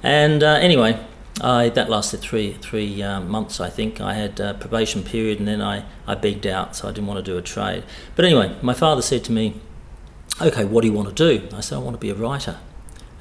And 0.03 0.43
uh, 0.43 0.55
anyway, 0.55 0.99
I, 1.41 1.69
that 1.69 1.89
lasted 1.89 2.21
three 2.21 2.55
three 2.55 3.01
um, 3.03 3.29
months, 3.29 3.61
I 3.61 3.71
think. 3.71 4.01
I 4.01 4.15
had 4.15 4.41
a 4.41 4.55
probation 4.55 5.05
period 5.05 5.39
and 5.39 5.47
then 5.47 5.63
I, 5.63 5.85
I 6.07 6.17
begged 6.17 6.47
out, 6.47 6.75
so 6.75 6.89
I 6.89 6.93
didn't 6.93 7.07
want 7.07 7.25
to 7.25 7.31
do 7.31 7.39
a 7.39 7.43
trade. 7.43 7.85
But 8.17 8.25
anyway, 8.25 8.57
my 8.61 8.75
father 8.75 9.03
said 9.03 9.23
to 9.25 9.33
me, 9.33 9.61
Okay, 10.41 10.65
what 10.65 10.81
do 10.81 10.89
you 10.89 10.93
want 10.93 11.15
to 11.15 11.15
do? 11.15 11.47
I 11.57 11.61
said, 11.61 11.77
I 11.77 11.79
want 11.79 11.95
to 11.95 12.01
be 12.01 12.11
a 12.11 12.15
writer 12.15 12.59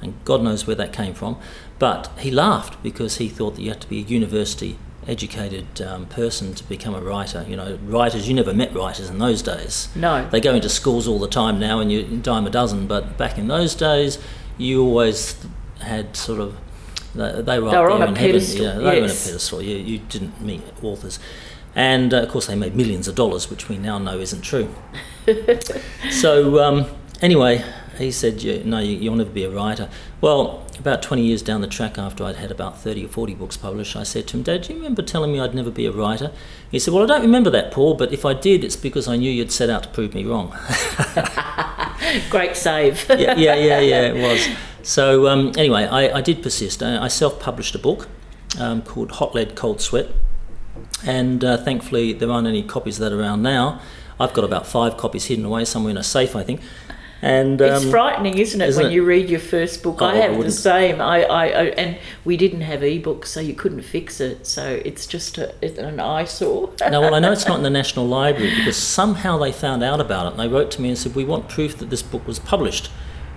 and 0.04 0.14
God 0.24 0.42
knows 0.42 0.66
where 0.66 0.76
that 0.76 0.92
came 0.92 1.14
from. 1.14 1.38
But 1.78 2.10
he 2.18 2.30
laughed 2.30 2.82
because 2.82 3.16
he 3.16 3.28
thought 3.28 3.56
that 3.56 3.62
you 3.62 3.70
had 3.70 3.80
to 3.80 3.88
be 3.88 3.98
a 3.98 4.02
university 4.02 4.78
educated 5.06 5.82
um, 5.82 6.06
person 6.06 6.54
to 6.54 6.64
become 6.64 6.94
a 6.94 7.00
writer. 7.00 7.44
You 7.48 7.56
know, 7.56 7.78
writers, 7.84 8.28
you 8.28 8.34
never 8.34 8.54
met 8.54 8.74
writers 8.74 9.10
in 9.10 9.18
those 9.18 9.42
days. 9.42 9.88
No. 9.94 10.28
They 10.28 10.40
go 10.40 10.54
into 10.54 10.68
schools 10.68 11.06
all 11.06 11.18
the 11.18 11.28
time 11.28 11.58
now 11.58 11.80
and 11.80 11.90
you 11.90 12.02
dime 12.18 12.46
a 12.46 12.50
dozen, 12.50 12.86
but 12.86 13.18
back 13.18 13.38
in 13.38 13.48
those 13.48 13.74
days, 13.74 14.18
you 14.56 14.82
always 14.82 15.36
had 15.80 16.16
sort 16.16 16.40
of. 16.40 16.56
They, 17.14 17.42
they 17.42 17.60
were 17.60 17.70
they 17.70 17.76
up 17.76 17.82
were 17.84 17.88
there 17.88 17.90
on 17.90 18.02
a 18.02 18.06
in 18.06 18.14
pedestal. 18.14 18.64
heaven. 18.64 18.82
Yeah, 18.82 18.90
they 18.90 19.00
yes. 19.00 19.00
were 19.00 19.04
on 19.04 19.10
a 19.10 19.32
pedestal. 19.32 19.62
You, 19.62 19.76
you 19.76 19.98
didn't 19.98 20.40
meet 20.40 20.62
authors. 20.82 21.18
And 21.76 22.14
uh, 22.14 22.22
of 22.22 22.28
course, 22.28 22.46
they 22.46 22.54
made 22.54 22.74
millions 22.74 23.08
of 23.08 23.14
dollars, 23.14 23.50
which 23.50 23.68
we 23.68 23.76
now 23.76 23.98
know 23.98 24.18
isn't 24.18 24.42
true. 24.42 24.72
so, 26.10 26.62
um, 26.62 26.86
anyway, 27.20 27.64
he 27.98 28.10
said, 28.10 28.42
yeah, 28.42 28.62
No, 28.64 28.78
you, 28.78 28.96
you'll 28.96 29.16
never 29.16 29.30
be 29.30 29.44
a 29.44 29.50
writer. 29.50 29.88
Well, 30.20 30.64
about 30.78 31.02
20 31.02 31.22
years 31.22 31.42
down 31.42 31.60
the 31.60 31.66
track, 31.66 31.98
after 31.98 32.24
I'd 32.24 32.36
had 32.36 32.50
about 32.50 32.78
30 32.80 33.04
or 33.04 33.08
40 33.08 33.34
books 33.34 33.56
published, 33.56 33.96
I 33.96 34.02
said 34.02 34.26
to 34.28 34.36
him, 34.36 34.42
Dad, 34.42 34.62
do 34.62 34.72
you 34.72 34.78
remember 34.78 35.02
telling 35.02 35.32
me 35.32 35.40
I'd 35.40 35.54
never 35.54 35.70
be 35.70 35.86
a 35.86 35.92
writer? 35.92 36.32
He 36.70 36.78
said, 36.78 36.94
Well, 36.94 37.02
I 37.02 37.06
don't 37.06 37.22
remember 37.22 37.50
that, 37.50 37.70
Paul, 37.70 37.94
but 37.94 38.12
if 38.12 38.24
I 38.24 38.34
did, 38.34 38.64
it's 38.64 38.76
because 38.76 39.08
I 39.08 39.16
knew 39.16 39.30
you'd 39.30 39.52
set 39.52 39.70
out 39.70 39.84
to 39.84 39.88
prove 39.90 40.14
me 40.14 40.24
wrong. 40.24 40.48
Great 42.30 42.56
save. 42.56 43.06
yeah, 43.08 43.36
yeah, 43.36 43.54
yeah, 43.54 43.80
yeah, 43.80 44.02
it 44.02 44.22
was. 44.22 44.48
So, 44.82 45.28
um, 45.28 45.52
anyway, 45.56 45.84
I, 45.84 46.18
I, 46.18 46.20
did 46.20 46.42
persist. 46.42 46.82
I, 46.82 47.04
I 47.04 47.08
self 47.08 47.40
published 47.40 47.74
a 47.74 47.78
book 47.78 48.08
um, 48.58 48.82
called 48.82 49.12
Hot 49.12 49.34
Lead, 49.34 49.54
Cold 49.54 49.80
Sweat. 49.80 50.08
And 51.06 51.44
uh, 51.44 51.56
thankfully, 51.56 52.12
there 52.12 52.30
aren't 52.30 52.46
any 52.46 52.62
copies 52.62 53.00
of 53.00 53.10
that 53.10 53.16
around 53.16 53.42
now. 53.42 53.80
I've 54.18 54.32
got 54.32 54.44
about 54.44 54.66
five 54.66 54.96
copies 54.96 55.26
hidden 55.26 55.44
away 55.44 55.64
somewhere 55.64 55.90
in 55.90 55.96
a 55.96 56.02
safe, 56.02 56.36
I 56.36 56.42
think. 56.42 56.60
And 57.24 57.62
um, 57.62 57.72
it's 57.72 57.90
frightening, 57.90 58.36
isn't 58.36 58.60
it, 58.60 58.68
isn't 58.68 58.82
when 58.82 58.92
it? 58.92 58.94
you 58.94 59.02
read 59.02 59.30
your 59.30 59.40
first 59.40 59.82
book? 59.82 60.02
Oh, 60.02 60.04
I 60.04 60.10
I 60.12 60.16
have 60.16 60.42
the 60.42 60.50
same. 60.50 61.00
I, 61.00 61.24
I, 61.24 61.44
I 61.46 61.64
and 61.68 61.96
we 62.26 62.36
didn't 62.36 62.60
have 62.60 62.80
ebooks, 62.80 63.28
so 63.28 63.40
you 63.40 63.54
couldn't 63.54 63.80
fix 63.80 64.20
it. 64.20 64.46
So 64.46 64.82
it's 64.84 65.06
just 65.06 65.38
a, 65.38 65.54
it's 65.62 65.78
an 65.78 66.00
eyesore. 66.00 66.70
no, 66.90 67.00
well, 67.00 67.14
I 67.14 67.20
know 67.20 67.32
it's 67.32 67.46
not 67.48 67.56
in 67.56 67.62
the 67.62 67.70
National 67.82 68.06
Library 68.06 68.54
because 68.54 68.76
somehow 68.76 69.38
they 69.38 69.52
found 69.52 69.82
out 69.82 70.02
about 70.02 70.26
it 70.26 70.30
and 70.32 70.38
they 70.38 70.48
wrote 70.48 70.70
to 70.72 70.82
me 70.82 70.90
and 70.90 70.98
said, 70.98 71.14
We 71.14 71.24
want 71.24 71.48
proof 71.48 71.78
that 71.78 71.88
this 71.88 72.02
book 72.02 72.26
was 72.26 72.38
published. 72.38 72.90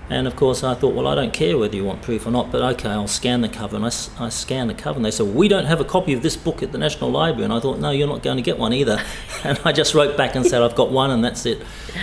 And 0.09 0.25
of 0.25 0.37
course, 0.37 0.63
I 0.63 0.73
thought, 0.73 0.93
well, 0.95 1.05
I 1.05 1.15
don't 1.15 1.33
care 1.33 1.57
whether 1.57 1.75
you 1.75 1.83
want 1.83 2.01
proof 2.01 2.25
or 2.25 2.31
not, 2.31 2.49
but 2.49 2.61
okay, 2.61 2.89
I'll 2.89 3.09
scan 3.09 3.41
the 3.41 3.49
cover. 3.49 3.75
And 3.75 3.85
I 3.85 3.89
scanned 4.29 4.69
the 4.69 4.73
cover, 4.73 4.95
and 4.97 5.03
they 5.05 5.11
said, 5.11 5.25
well, 5.25 5.35
we 5.35 5.49
don't 5.49 5.65
have 5.65 5.81
a 5.81 5.85
copy 5.85 6.13
of 6.13 6.21
this 6.23 6.37
book 6.37 6.63
at 6.63 6.71
the 6.71 6.77
National 6.77 7.11
Library. 7.11 7.43
And 7.43 7.51
I 7.53 7.59
thought, 7.59 7.79
no, 7.79 7.89
you're 7.89 8.07
not 8.07 8.23
going 8.23 8.37
to 8.37 8.43
get 8.43 8.57
one 8.57 8.71
either. 8.73 9.01
And 9.43 9.59
I 9.65 9.71
just 9.71 9.93
wrote 9.93 10.17
back 10.17 10.35
and 10.35 10.45
said, 10.45 10.61
I've 10.61 10.75
got 10.75 10.91
one, 10.91 11.11
and 11.11 11.23
that's 11.23 11.45
it. 11.45 11.61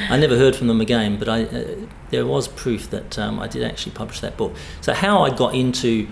I 0.08 0.16
never 0.18 0.36
heard 0.36 0.54
from 0.54 0.68
them 0.68 0.80
again, 0.80 1.18
but 1.18 1.28
I, 1.28 1.44
uh, 1.44 1.64
there 2.10 2.24
was 2.26 2.46
proof 2.46 2.90
that 2.90 3.18
um, 3.18 3.40
I 3.40 3.48
did 3.48 3.64
actually 3.64 3.92
publish 3.92 4.20
that 4.20 4.36
book. 4.36 4.54
So 4.82 4.92
how 4.92 5.22
I 5.24 5.34
got 5.34 5.54
into 5.54 6.06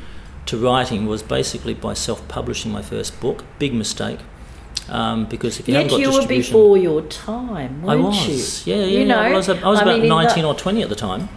to 0.47 0.59
writing 0.59 1.07
was 1.07 1.23
basically 1.23 1.75
by 1.75 1.95
self-publishing 1.95 2.73
my 2.73 2.83
first 2.83 3.21
book. 3.21 3.45
Big 3.59 3.73
mistake. 3.75 4.19
Um, 4.89 5.27
because 5.27 5.61
if 5.61 5.69
you 5.69 5.75
Yet 5.75 5.85
haven't 5.85 5.99
got 6.03 6.13
you 6.13 6.21
were 6.21 6.27
before 6.27 6.77
your 6.77 7.03
time, 7.03 7.85
I 7.89 7.95
weren't 7.95 8.03
was, 8.03 8.67
you? 8.67 8.75
yeah, 8.75 8.85
yeah, 8.85 8.99
You 8.99 9.05
know, 9.07 9.19
I 9.19 9.33
was, 9.33 9.49
I 9.49 9.53
was 9.69 9.79
I 9.79 9.83
about 9.83 9.87
mean, 9.95 10.03
in 10.05 10.09
the- 10.09 10.09
nineteen 10.09 10.45
or 10.45 10.55
twenty 10.55 10.83
at 10.83 10.89
the 10.89 10.97
time. 10.97 11.29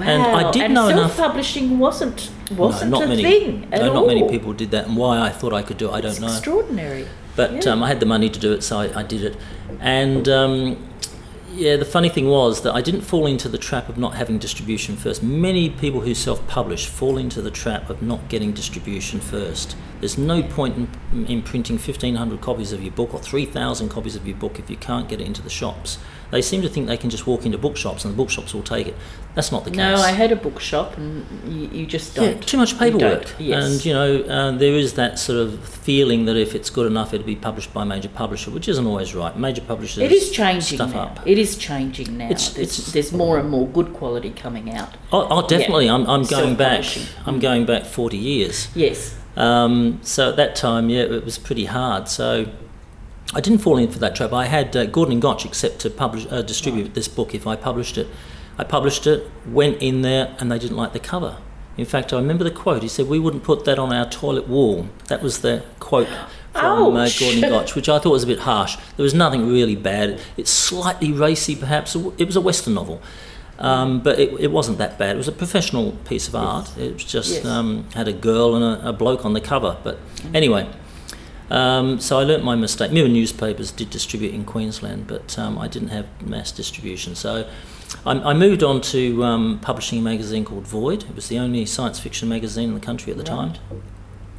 Wow. 0.00 0.06
And 0.06 0.22
I 0.22 0.50
did 0.50 0.62
and 0.62 0.74
know 0.74 0.88
enough- 0.88 1.14
self-publishing 1.16 1.78
wasn't 1.78 2.30
wasn't 2.56 2.90
no, 2.90 3.02
a 3.02 3.06
many. 3.06 3.22
thing 3.22 3.68
at 3.72 3.80
no, 3.80 3.88
all. 3.88 3.94
not 3.94 4.06
many 4.08 4.28
people 4.28 4.52
did 4.52 4.70
that, 4.72 4.86
and 4.88 4.96
why 4.96 5.18
I 5.20 5.30
thought 5.30 5.52
I 5.52 5.62
could 5.62 5.78
do 5.78 5.88
it, 5.88 5.92
I 5.92 6.00
don't 6.00 6.10
It's 6.12 6.20
know. 6.20 6.26
extraordinary. 6.28 7.06
But 7.36 7.64
Yeah. 7.64 7.72
um, 7.72 7.82
I 7.82 7.88
had 7.88 8.00
the 8.00 8.06
money 8.06 8.28
to 8.28 8.40
do 8.40 8.52
it, 8.52 8.62
so 8.64 8.78
I, 8.80 9.00
I 9.00 9.02
did 9.04 9.22
it. 9.22 9.36
And 9.80 10.28
um, 10.28 10.76
yeah, 11.54 11.76
the 11.76 11.84
funny 11.84 12.08
thing 12.08 12.28
was 12.28 12.62
that 12.62 12.74
I 12.74 12.80
didn't 12.80 13.02
fall 13.02 13.26
into 13.26 13.48
the 13.48 13.58
trap 13.58 13.88
of 13.88 13.96
not 13.98 14.14
having 14.14 14.38
distribution 14.38 14.96
first. 14.96 15.22
Many 15.22 15.70
people 15.70 16.00
who 16.00 16.14
self-publish 16.14 16.86
fall 16.86 17.16
into 17.18 17.40
the 17.40 17.50
trap 17.50 17.88
of 17.90 18.02
not 18.02 18.28
getting 18.28 18.50
distribution 18.52 19.20
first. 19.20 19.76
There's 20.00 20.18
no 20.18 20.42
point 20.42 20.88
in, 21.12 21.26
in 21.26 21.42
printing 21.42 21.76
1,500 21.76 22.40
copies 22.40 22.72
of 22.72 22.82
your 22.82 22.92
book 22.92 23.12
or 23.14 23.20
3,000 23.20 23.88
copies 23.90 24.16
of 24.16 24.26
your 24.26 24.36
book 24.36 24.58
if 24.58 24.70
you 24.70 24.76
can't 24.76 25.08
get 25.08 25.20
it 25.20 25.26
into 25.26 25.42
the 25.42 25.50
shops. 25.50 25.98
They 26.30 26.42
seem 26.42 26.62
to 26.62 26.68
think 26.68 26.86
they 26.86 26.96
can 26.96 27.10
just 27.10 27.26
walk 27.26 27.44
into 27.44 27.58
bookshops 27.58 28.04
and 28.04 28.14
the 28.14 28.16
bookshops 28.16 28.54
will 28.54 28.62
take 28.62 28.86
it. 28.86 28.96
That's 29.34 29.50
not 29.52 29.64
the 29.64 29.70
case. 29.70 29.78
No, 29.78 29.94
I 29.96 30.10
had 30.10 30.32
a 30.32 30.36
bookshop, 30.36 30.96
and 30.96 31.24
you, 31.46 31.68
you 31.80 31.86
just 31.86 32.16
don't. 32.16 32.34
Yeah, 32.36 32.40
too 32.40 32.56
much 32.56 32.78
paperwork. 32.78 33.32
Yes. 33.38 33.64
And, 33.64 33.84
you 33.84 33.92
know, 33.92 34.22
uh, 34.22 34.50
there 34.52 34.72
is 34.74 34.94
that 34.94 35.18
sort 35.20 35.38
of 35.38 35.64
feeling 35.68 36.24
that 36.24 36.36
if 36.36 36.54
it's 36.54 36.68
good 36.68 36.86
enough, 36.86 37.14
it'll 37.14 37.26
be 37.26 37.36
published 37.36 37.72
by 37.72 37.82
a 37.82 37.86
major 37.86 38.08
publisher, 38.08 38.50
which 38.50 38.68
isn't 38.68 38.86
always 38.86 39.14
right. 39.14 39.36
Major 39.38 39.62
publishers 39.62 39.98
it 39.98 40.10
is 40.12 40.30
changing 40.30 40.78
stuff 40.78 40.92
now. 40.92 41.02
up. 41.02 41.26
It 41.26 41.38
is 41.38 41.56
changing 41.56 42.16
now. 42.18 42.24
It's- 42.26 42.50
there's, 42.54 42.78
it's- 42.78 42.92
there's 42.92 43.12
more 43.12 43.38
and 43.38 43.48
more 43.48 43.68
good 43.68 43.92
quality 43.94 44.30
coming 44.30 44.74
out. 44.74 44.96
Oh, 45.12 45.26
oh 45.30 45.46
definitely. 45.46 45.88
I'm, 45.88 46.08
I'm 46.08 46.24
going 46.24 46.56
back. 46.56 46.84
I'm 47.26 47.38
going 47.38 47.66
back 47.66 47.84
40 47.84 48.16
years. 48.16 48.68
Yes. 48.74 49.16
Um, 49.36 50.00
so 50.02 50.30
at 50.30 50.36
that 50.36 50.56
time, 50.56 50.90
yeah, 50.90 51.02
it 51.02 51.24
was 51.24 51.38
pretty 51.38 51.66
hard. 51.66 52.08
So 52.08 52.46
I 53.34 53.40
didn't 53.40 53.60
fall 53.60 53.76
in 53.78 53.90
for 53.90 53.98
that 54.00 54.16
trap. 54.16 54.32
I 54.32 54.46
had 54.46 54.76
uh, 54.76 54.86
Gordon 54.86 55.12
and 55.12 55.22
Gotch 55.22 55.44
accept 55.44 55.78
to 55.80 55.90
publish, 55.90 56.26
uh, 56.30 56.42
distribute 56.42 56.94
this 56.94 57.06
book 57.08 57.34
if 57.34 57.46
I 57.46 57.54
published 57.56 57.96
it. 57.96 58.08
I 58.58 58.64
published 58.64 59.06
it, 59.06 59.30
went 59.46 59.80
in 59.80 60.02
there, 60.02 60.34
and 60.38 60.50
they 60.50 60.58
didn't 60.58 60.76
like 60.76 60.92
the 60.92 60.98
cover. 60.98 61.36
In 61.76 61.86
fact, 61.86 62.12
I 62.12 62.16
remember 62.16 62.44
the 62.44 62.50
quote. 62.50 62.82
He 62.82 62.88
said, 62.88 63.08
"We 63.08 63.18
wouldn't 63.18 63.44
put 63.44 63.64
that 63.64 63.78
on 63.78 63.92
our 63.92 64.04
toilet 64.10 64.48
wall." 64.48 64.88
That 65.08 65.22
was 65.22 65.38
the 65.38 65.62
quote 65.78 66.08
from 66.52 66.96
uh. 66.96 67.08
Gordon 67.18 67.40
Gotch, 67.48 67.74
which 67.74 67.88
I 67.88 67.98
thought 68.00 68.10
was 68.10 68.24
a 68.24 68.26
bit 68.26 68.40
harsh. 68.40 68.76
There 68.96 69.04
was 69.04 69.14
nothing 69.14 69.48
really 69.48 69.76
bad. 69.76 70.20
It's 70.36 70.50
slightly 70.50 71.12
racy, 71.12 71.54
perhaps. 71.56 71.94
It 71.94 72.24
was 72.26 72.36
a 72.36 72.40
Western 72.40 72.74
novel. 72.74 73.00
Um, 73.60 74.00
but 74.00 74.18
it, 74.18 74.32
it 74.40 74.50
wasn't 74.50 74.78
that 74.78 74.98
bad. 74.98 75.14
It 75.16 75.18
was 75.18 75.28
a 75.28 75.32
professional 75.32 75.92
piece 76.06 76.26
of 76.28 76.34
art. 76.34 76.76
It 76.78 76.96
just 76.96 77.30
Yes. 77.30 77.44
um, 77.44 77.84
had 77.94 78.08
a 78.08 78.12
girl 78.12 78.56
and 78.56 78.64
a, 78.64 78.88
a 78.88 78.92
bloke 78.92 79.24
on 79.26 79.34
the 79.34 79.40
cover. 79.40 79.76
But 79.84 79.98
anyway, 80.32 80.66
um, 81.50 81.98
so 82.00 82.18
I 82.18 82.24
learnt 82.24 82.44
my 82.44 82.54
mistake. 82.54 82.92
Mirror 82.92 83.08
newspapers 83.08 83.72
did 83.72 83.90
distribute 83.90 84.34
in 84.34 84.44
Queensland, 84.44 85.06
but 85.06 85.38
um, 85.38 85.58
I 85.58 85.68
didn't 85.68 85.88
have 85.88 86.06
mass 86.22 86.52
distribution. 86.52 87.14
So 87.14 87.48
I, 88.06 88.12
I 88.12 88.34
moved 88.34 88.62
on 88.62 88.80
to 88.82 89.24
um, 89.24 89.58
publishing 89.60 89.98
a 89.98 90.02
magazine 90.02 90.44
called 90.44 90.66
Void. 90.66 91.04
It 91.04 91.14
was 91.14 91.28
the 91.28 91.38
only 91.38 91.66
science 91.66 91.98
fiction 91.98 92.28
magazine 92.28 92.68
in 92.68 92.74
the 92.74 92.80
country 92.80 93.10
at 93.10 93.18
the 93.18 93.24
time. 93.24 93.54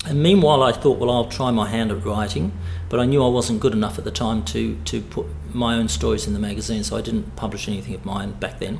And 0.05 0.23
meanwhile, 0.23 0.63
I 0.63 0.71
thought, 0.71 0.97
well, 0.97 1.11
I'll 1.11 1.29
try 1.29 1.51
my 1.51 1.67
hand 1.69 1.91
at 1.91 2.03
writing, 2.03 2.53
but 2.89 2.99
I 2.99 3.05
knew 3.05 3.23
I 3.23 3.27
wasn't 3.27 3.59
good 3.59 3.73
enough 3.73 3.99
at 3.99 4.03
the 4.03 4.11
time 4.11 4.43
to, 4.45 4.75
to 4.85 5.01
put 5.01 5.27
my 5.53 5.75
own 5.75 5.89
stories 5.89 6.25
in 6.25 6.33
the 6.33 6.39
magazine, 6.39 6.83
so 6.83 6.97
I 6.97 7.01
didn't 7.01 7.35
publish 7.35 7.67
anything 7.67 7.93
of 7.93 8.03
mine 8.03 8.31
back 8.31 8.59
then. 8.59 8.79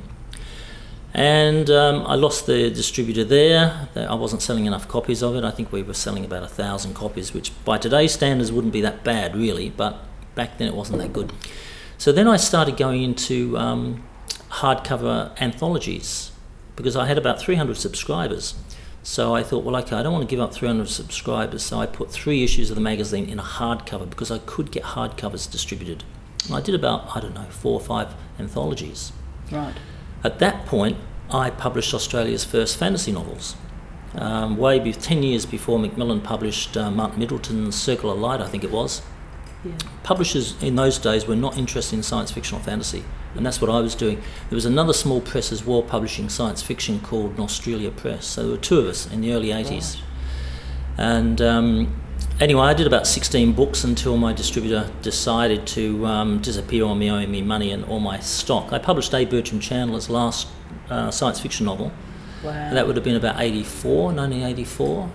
And 1.14 1.68
um, 1.68 2.06
I 2.06 2.14
lost 2.14 2.46
the 2.46 2.70
distributor 2.70 3.24
there. 3.24 3.88
I 3.94 4.14
wasn't 4.14 4.40
selling 4.40 4.64
enough 4.64 4.88
copies 4.88 5.22
of 5.22 5.36
it. 5.36 5.44
I 5.44 5.50
think 5.50 5.70
we 5.70 5.82
were 5.82 5.94
selling 5.94 6.24
about 6.24 6.42
a 6.42 6.48
thousand 6.48 6.94
copies, 6.94 7.34
which 7.34 7.52
by 7.64 7.76
today's 7.76 8.12
standards 8.12 8.50
wouldn't 8.50 8.72
be 8.72 8.80
that 8.80 9.04
bad, 9.04 9.36
really, 9.36 9.68
but 9.70 9.98
back 10.34 10.56
then 10.56 10.68
it 10.68 10.74
wasn't 10.74 10.98
that 10.98 11.12
good. 11.12 11.32
So 11.98 12.12
then 12.12 12.26
I 12.26 12.36
started 12.36 12.76
going 12.76 13.02
into 13.02 13.56
um, 13.58 14.02
hardcover 14.50 15.38
anthologies 15.40 16.32
because 16.76 16.96
I 16.96 17.06
had 17.06 17.18
about 17.18 17.38
300 17.38 17.76
subscribers. 17.76 18.54
So 19.02 19.34
I 19.34 19.42
thought, 19.42 19.64
well, 19.64 19.76
okay, 19.76 19.96
I 19.96 20.02
don't 20.02 20.12
want 20.12 20.28
to 20.28 20.30
give 20.30 20.40
up 20.40 20.54
300 20.54 20.88
subscribers, 20.88 21.62
so 21.62 21.78
I 21.78 21.86
put 21.86 22.10
three 22.10 22.44
issues 22.44 22.70
of 22.70 22.76
the 22.76 22.80
magazine 22.80 23.28
in 23.28 23.38
a 23.38 23.42
hardcover 23.42 24.08
because 24.08 24.30
I 24.30 24.38
could 24.38 24.70
get 24.70 24.84
hardcovers 24.84 25.50
distributed. 25.50 26.04
And 26.46 26.54
I 26.54 26.60
did 26.60 26.74
about, 26.74 27.14
I 27.14 27.20
don't 27.20 27.34
know, 27.34 27.46
four 27.50 27.74
or 27.74 27.80
five 27.80 28.14
anthologies. 28.38 29.12
Right. 29.50 29.74
At 30.24 30.38
that 30.38 30.66
point, 30.66 30.96
I 31.30 31.50
published 31.50 31.94
Australia's 31.94 32.44
first 32.44 32.76
fantasy 32.76 33.12
novels. 33.12 33.56
Um, 34.14 34.56
way 34.58 34.78
be- 34.78 34.92
10 34.92 35.22
years 35.22 35.46
before 35.46 35.78
Macmillan 35.78 36.20
published 36.20 36.76
uh, 36.76 36.90
Mark 36.90 37.16
Middleton's 37.16 37.74
Circle 37.74 38.10
of 38.10 38.18
Light, 38.18 38.40
I 38.40 38.46
think 38.46 38.62
it 38.62 38.70
was. 38.70 39.02
Yeah. 39.64 39.72
Publishers 40.02 40.60
in 40.62 40.76
those 40.76 40.98
days 40.98 41.26
were 41.26 41.36
not 41.36 41.56
interested 41.56 41.96
in 41.96 42.02
science 42.02 42.30
fiction 42.30 42.58
or 42.58 42.60
fantasy, 42.60 43.04
and 43.34 43.46
that's 43.46 43.60
what 43.60 43.70
I 43.70 43.80
was 43.80 43.94
doing. 43.94 44.16
There 44.50 44.56
was 44.56 44.66
another 44.66 44.92
small 44.92 45.20
press 45.20 45.50
as 45.52 45.64
well 45.64 45.82
publishing 45.82 46.28
science 46.28 46.60
fiction 46.60 47.00
called 47.00 47.36
Norstrilia 47.36 47.96
Press. 47.96 48.26
So 48.26 48.42
there 48.42 48.50
were 48.50 48.56
two 48.58 48.78
of 48.78 48.86
us 48.86 49.10
in 49.10 49.20
the 49.22 49.32
early 49.32 49.48
80s. 49.48 49.98
And 50.98 51.40
um, 51.40 52.01
anyway, 52.42 52.62
I 52.62 52.74
did 52.74 52.86
about 52.86 53.06
16 53.06 53.52
books 53.52 53.84
until 53.84 54.16
my 54.16 54.32
distributor 54.32 54.90
decided 55.00 55.66
to 55.68 56.04
um, 56.06 56.38
disappear 56.40 56.84
on 56.84 56.98
me, 56.98 57.10
owing 57.10 57.30
me 57.30 57.40
money 57.40 57.70
and 57.70 57.84
all 57.84 58.00
my 58.00 58.18
stock. 58.18 58.72
I 58.72 58.78
published 58.78 59.14
A. 59.14 59.24
Bertram 59.24 59.60
Chandler's 59.60 60.10
last 60.10 60.48
uh, 60.90 61.10
science 61.10 61.40
fiction 61.40 61.66
novel. 61.66 61.92
Wow. 62.42 62.74
That 62.74 62.86
would 62.86 62.96
have 62.96 63.04
been 63.04 63.16
about 63.16 63.40
84, 63.40 64.06
1984. 64.06 65.10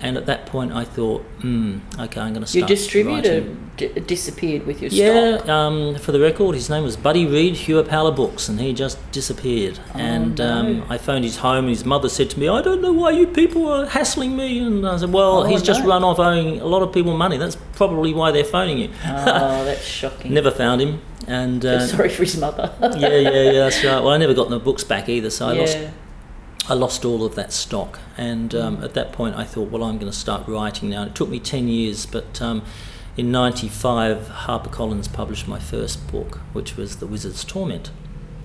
And 0.00 0.16
at 0.18 0.26
that 0.26 0.44
point, 0.46 0.72
I 0.72 0.84
thought, 0.84 1.22
hmm, 1.40 1.78
okay, 1.98 2.20
I'm 2.20 2.34
going 2.34 2.44
to 2.44 2.58
Your 2.58 2.66
start. 2.66 2.68
distributor 2.68 3.30
writing. 3.40 3.70
d- 3.78 3.88
disappeared 4.06 4.66
with 4.66 4.82
your 4.82 4.90
Yeah, 4.90 5.38
stock. 5.38 5.48
um, 5.48 5.94
for 5.96 6.12
the 6.12 6.20
record, 6.20 6.54
his 6.56 6.68
name 6.68 6.82
was 6.82 6.96
Buddy 6.96 7.24
Reed, 7.26 7.54
Hugh 7.54 7.82
Power 7.84 8.10
Books, 8.10 8.48
and 8.48 8.60
he 8.60 8.74
just 8.74 8.98
disappeared. 9.12 9.78
and 9.94 10.38
Oh, 10.40 10.44
no. 10.44 10.52
um, 10.58 10.82
I 10.90 10.98
phoned 10.98 11.24
his 11.24 11.36
home, 11.38 11.60
and 11.66 11.68
his 11.70 11.84
mother 11.86 12.08
said 12.10 12.28
to 12.30 12.40
me, 12.40 12.48
I 12.48 12.60
don't 12.60 12.82
know 12.82 12.92
why 12.92 13.12
you 13.12 13.26
people 13.26 13.66
are 13.68 13.86
hassling 13.86 14.36
me. 14.36 14.58
And 14.58 14.86
I 14.86 14.96
said, 14.98 15.12
Well, 15.12 15.38
Oh, 15.38 15.42
he's 15.44 15.62
just 15.62 15.82
run 15.84 16.04
off 16.04 16.18
owing 16.18 16.60
a 16.60 16.66
lot 16.66 16.82
of 16.82 16.92
people 16.92 17.16
money. 17.16 17.38
That's 17.38 17.56
probably 17.74 18.12
why 18.12 18.30
they're 18.32 18.44
phoning 18.44 18.78
you. 18.78 18.90
Oh, 19.06 19.64
that's 19.64 19.84
shocking. 19.86 20.34
Never 20.34 20.50
found 20.50 20.82
him. 20.82 21.00
And 21.26 21.64
uh, 21.64 21.86
Sorry 21.86 22.10
for 22.10 22.24
his 22.24 22.36
mother. 22.38 22.74
yeah, 22.98 23.08
yeah, 23.08 23.30
yeah, 23.30 23.52
that's 23.52 23.82
right. 23.84 24.02
Well, 24.02 24.10
I 24.10 24.18
never 24.18 24.34
got 24.34 24.50
the 24.50 24.58
books 24.58 24.84
back 24.84 25.08
either, 25.08 25.30
so 25.30 25.46
I 25.48 25.52
lost 25.54 25.78
yeah. 25.78 25.90
I 26.68 26.74
lost 26.74 27.04
all 27.04 27.24
of 27.24 27.34
that 27.34 27.52
stock, 27.52 27.98
and 28.16 28.54
um, 28.54 28.82
at 28.82 28.94
that 28.94 29.12
point 29.12 29.36
I 29.36 29.44
thought, 29.44 29.70
well, 29.70 29.84
I'm 29.84 29.98
going 29.98 30.10
to 30.10 30.16
start 30.16 30.48
writing 30.48 30.88
now. 30.90 31.04
It 31.04 31.14
took 31.14 31.28
me 31.28 31.38
10 31.38 31.68
years, 31.68 32.06
but 32.06 32.40
um, 32.40 32.62
in 33.16 33.30
95, 33.30 34.28
HarperCollins 34.46 35.12
published 35.12 35.46
my 35.46 35.58
first 35.58 36.10
book, 36.10 36.36
which 36.54 36.76
was 36.76 36.96
The 36.96 37.06
Wizard's 37.06 37.44
Torment. 37.44 37.90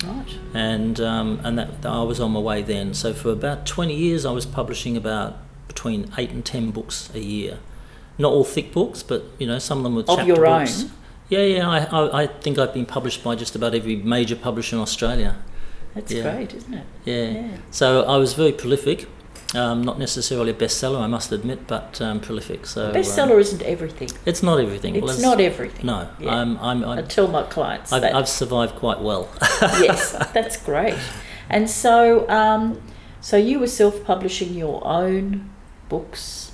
Right. 0.03 0.37
And, 0.53 0.99
um, 0.99 1.39
and 1.43 1.57
that, 1.57 1.85
I 1.85 2.03
was 2.03 2.19
on 2.19 2.31
my 2.31 2.39
way 2.39 2.61
then. 2.61 2.93
So 2.93 3.13
for 3.13 3.31
about 3.31 3.65
20 3.65 3.95
years, 3.95 4.25
I 4.25 4.31
was 4.31 4.45
publishing 4.45 4.95
about 4.97 5.37
between 5.67 6.11
8 6.17 6.29
and 6.31 6.45
10 6.45 6.71
books 6.71 7.09
a 7.13 7.19
year. 7.19 7.59
Not 8.17 8.31
all 8.33 8.43
thick 8.43 8.73
books, 8.73 9.01
but 9.01 9.23
you 9.39 9.47
know, 9.47 9.59
some 9.59 9.77
of 9.79 9.83
them 9.85 9.95
were 9.95 10.01
Of 10.01 10.07
chapter 10.07 10.25
your 10.25 10.45
books. 10.45 10.83
own? 10.83 10.91
Yeah, 11.29 11.39
yeah. 11.39 11.69
I, 11.69 11.77
I, 11.85 12.23
I 12.23 12.27
think 12.27 12.57
I've 12.59 12.73
been 12.73 12.85
published 12.85 13.23
by 13.23 13.35
just 13.35 13.55
about 13.55 13.73
every 13.73 13.95
major 13.95 14.35
publisher 14.35 14.75
in 14.75 14.81
Australia. 14.81 15.37
That's 15.95 16.11
Yeah. 16.11 16.23
great, 16.35 16.53
isn't 16.53 16.73
it? 16.73 16.85
Yeah. 17.05 17.29
Yeah. 17.29 17.47
So 17.71 18.03
I 18.03 18.17
was 18.17 18.33
very 18.33 18.51
prolific. 18.51 19.07
Um, 19.55 19.81
not 19.83 19.97
necessarily 19.97 20.51
a 20.51 20.53
bestseller, 20.53 21.01
I 21.01 21.07
must 21.07 21.31
admit, 21.31 21.65
but 21.65 21.99
um, 22.01 22.19
prolific. 22.19 22.67
So 22.67 22.89
um, 22.89 22.93
Bestseller 22.93 23.39
isn't 23.39 23.63
everything. 23.63 24.09
it's 24.23 24.43
not 24.43 24.59
everything. 24.59 24.95
It's 24.95 25.03
Well, 25.03 25.19
not 25.19 25.41
everything. 25.41 25.87
No, 25.87 26.07
Yeah. 26.19 26.35
I'm. 26.35 26.59
I'm. 26.59 26.83
I 26.83 26.97
I'm 26.99 27.07
tell 27.07 27.27
my 27.27 27.41
clients 27.43 27.91
I've, 27.91 28.03
that. 28.03 28.13
I've 28.13 28.29
survived 28.29 28.75
quite 28.75 29.01
well. 29.01 29.27
yes, 29.81 30.11
that's 30.35 30.55
great. 30.57 30.93
And 31.49 31.67
so, 31.67 32.29
um, 32.29 32.79
so 33.21 33.37
you 33.37 33.59
were 33.59 33.65
self-publishing 33.67 34.53
your 34.53 34.85
own 34.85 35.49
books, 35.89 36.51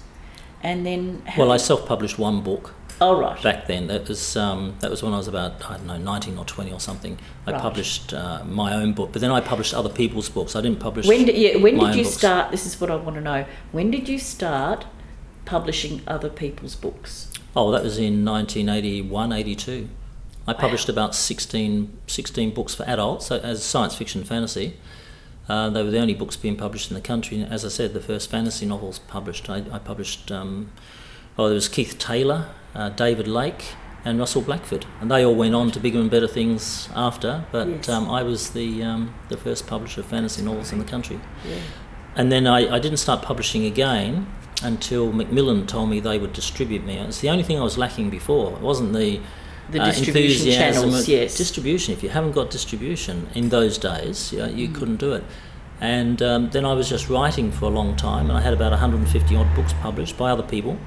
and 0.63 0.85
then 0.85 1.21
well, 1.37 1.51
I 1.51 1.57
self-published 1.57 2.17
one 2.17 2.39
book 2.39 2.73
oh 3.01 3.19
right, 3.19 3.41
back 3.43 3.67
then. 3.67 3.87
That 3.87 4.07
was 4.07 4.35
um, 4.37 4.75
that 4.79 4.89
was 4.91 5.03
when 5.03 5.13
I 5.13 5.17
was 5.17 5.27
about 5.27 5.63
I 5.69 5.77
don't 5.77 5.87
know 5.87 5.97
19 5.97 6.37
or 6.37 6.45
20 6.45 6.71
or 6.71 6.79
something. 6.79 7.17
I 7.47 7.51
Right. 7.51 7.61
published 7.61 8.13
uh, 8.13 8.43
my 8.45 8.73
own 8.73 8.93
book, 8.93 9.11
but 9.11 9.21
then 9.21 9.31
I 9.31 9.41
published 9.41 9.73
other 9.73 9.89
people's 9.89 10.29
books. 10.29 10.55
I 10.55 10.61
didn't 10.61 10.79
publish. 10.79 11.07
when 11.07 11.25
did 11.25 11.35
yeah, 11.37 11.57
when 11.57 11.77
did 11.77 11.95
you 11.95 12.03
books. 12.03 12.15
start? 12.15 12.51
This 12.51 12.65
is 12.65 12.79
what 12.79 12.89
I 12.89 12.95
want 12.95 13.15
to 13.15 13.21
know. 13.21 13.45
When 13.71 13.91
did 13.91 14.07
you 14.09 14.19
start 14.19 14.85
publishing 15.45 16.01
other 16.07 16.29
people's 16.29 16.75
books? 16.75 17.31
Oh, 17.55 17.71
that 17.71 17.83
was 17.83 17.97
in 17.97 18.25
1981, 18.25 19.31
82. 19.31 19.87
I 20.47 20.53
published 20.53 20.89
about 20.89 21.15
16, 21.15 21.97
16 22.07 22.53
books 22.53 22.75
for 22.75 22.83
adults 22.83 23.27
so 23.27 23.37
as 23.39 23.63
science 23.63 23.95
fiction 23.95 24.23
fantasy. 24.23 24.77
Uh, 25.47 25.69
they 25.69 25.81
were 25.83 25.91
the 25.91 25.99
only 25.99 26.13
books 26.15 26.35
being 26.35 26.55
published 26.57 26.89
in 26.91 26.95
the 26.95 27.01
country. 27.01 27.39
And 27.39 27.51
As 27.51 27.63
I 27.63 27.69
said, 27.69 27.93
the 27.93 27.99
first 28.01 28.29
fantasy 28.31 28.65
novels 28.65 28.99
published. 28.99 29.49
I, 29.49 29.63
I 29.71 29.79
published, 29.79 30.31
um, 30.31 30.71
oh, 31.37 31.45
there 31.47 31.55
was 31.55 31.67
Keith 31.69 31.97
Taylor, 31.99 32.49
uh, 32.73 32.89
David 32.89 33.27
Lake, 33.27 33.65
and 34.03 34.19
Russell 34.19 34.41
Blackford. 34.41 34.85
And 35.01 35.09
they 35.09 35.25
all 35.25 35.35
went 35.35 35.55
on 35.55 35.71
to 35.71 35.79
bigger 35.79 35.99
and 35.99 36.09
better 36.11 36.27
things 36.27 36.89
after. 36.95 37.45
But 37.51 37.67
Yes. 37.67 37.89
um, 37.89 38.09
I 38.09 38.21
was 38.23 38.51
the, 38.51 38.83
um, 38.83 39.13
the 39.29 39.37
first 39.37 39.65
publisher 39.67 40.01
of 40.01 40.07
fantasy 40.07 40.41
novels 40.43 40.71
in 40.71 40.79
the 40.79 40.85
country. 40.85 41.19
Yeah. 41.47 41.55
And 42.15 42.31
then 42.31 42.45
I, 42.47 42.75
I 42.75 42.79
didn't 42.79 42.97
start 42.97 43.21
publishing 43.23 43.65
again 43.65 44.27
until 44.63 45.11
Macmillan 45.11 45.65
told 45.67 45.89
me 45.89 45.99
they 45.99 46.17
would 46.17 46.33
distribute 46.33 46.85
me. 46.85 46.97
It's 46.97 47.19
the 47.19 47.29
only 47.29 47.43
thing 47.43 47.57
I 47.59 47.63
was 47.63 47.77
lacking 47.77 48.09
before. 48.09 48.53
It 48.53 48.61
wasn't 48.61 48.93
the 48.93 49.19
The 49.71 49.81
uh, 49.81 49.85
distribution 49.87 50.51
channels, 50.51 51.07
yes. 51.07 51.35
Distribution. 51.37 51.91
If 51.93 52.03
you 52.03 52.09
haven't 52.09 52.33
got 52.33 52.51
distribution 52.51 53.27
in 53.33 53.49
those 53.49 53.77
days, 53.79 54.31
you, 54.31 54.37
know, 54.39 54.47
you 54.47 54.67
Mm. 54.69 54.75
couldn't 54.75 54.97
do 54.97 55.13
it. 55.13 55.23
And 55.81 56.21
um, 56.21 56.49
then 56.51 56.63
I 56.65 56.73
was 56.73 56.87
just 56.87 57.09
writing 57.09 57.51
for 57.51 57.65
a 57.65 57.69
long 57.69 57.95
time, 57.97 58.29
and 58.29 58.37
I 58.37 58.41
had 58.41 58.53
about 58.53 58.71
150 58.71 59.35
odd 59.35 59.53
books 59.55 59.73
published 59.81 60.15
by 60.17 60.29
other 60.31 60.43
people. 60.43 60.77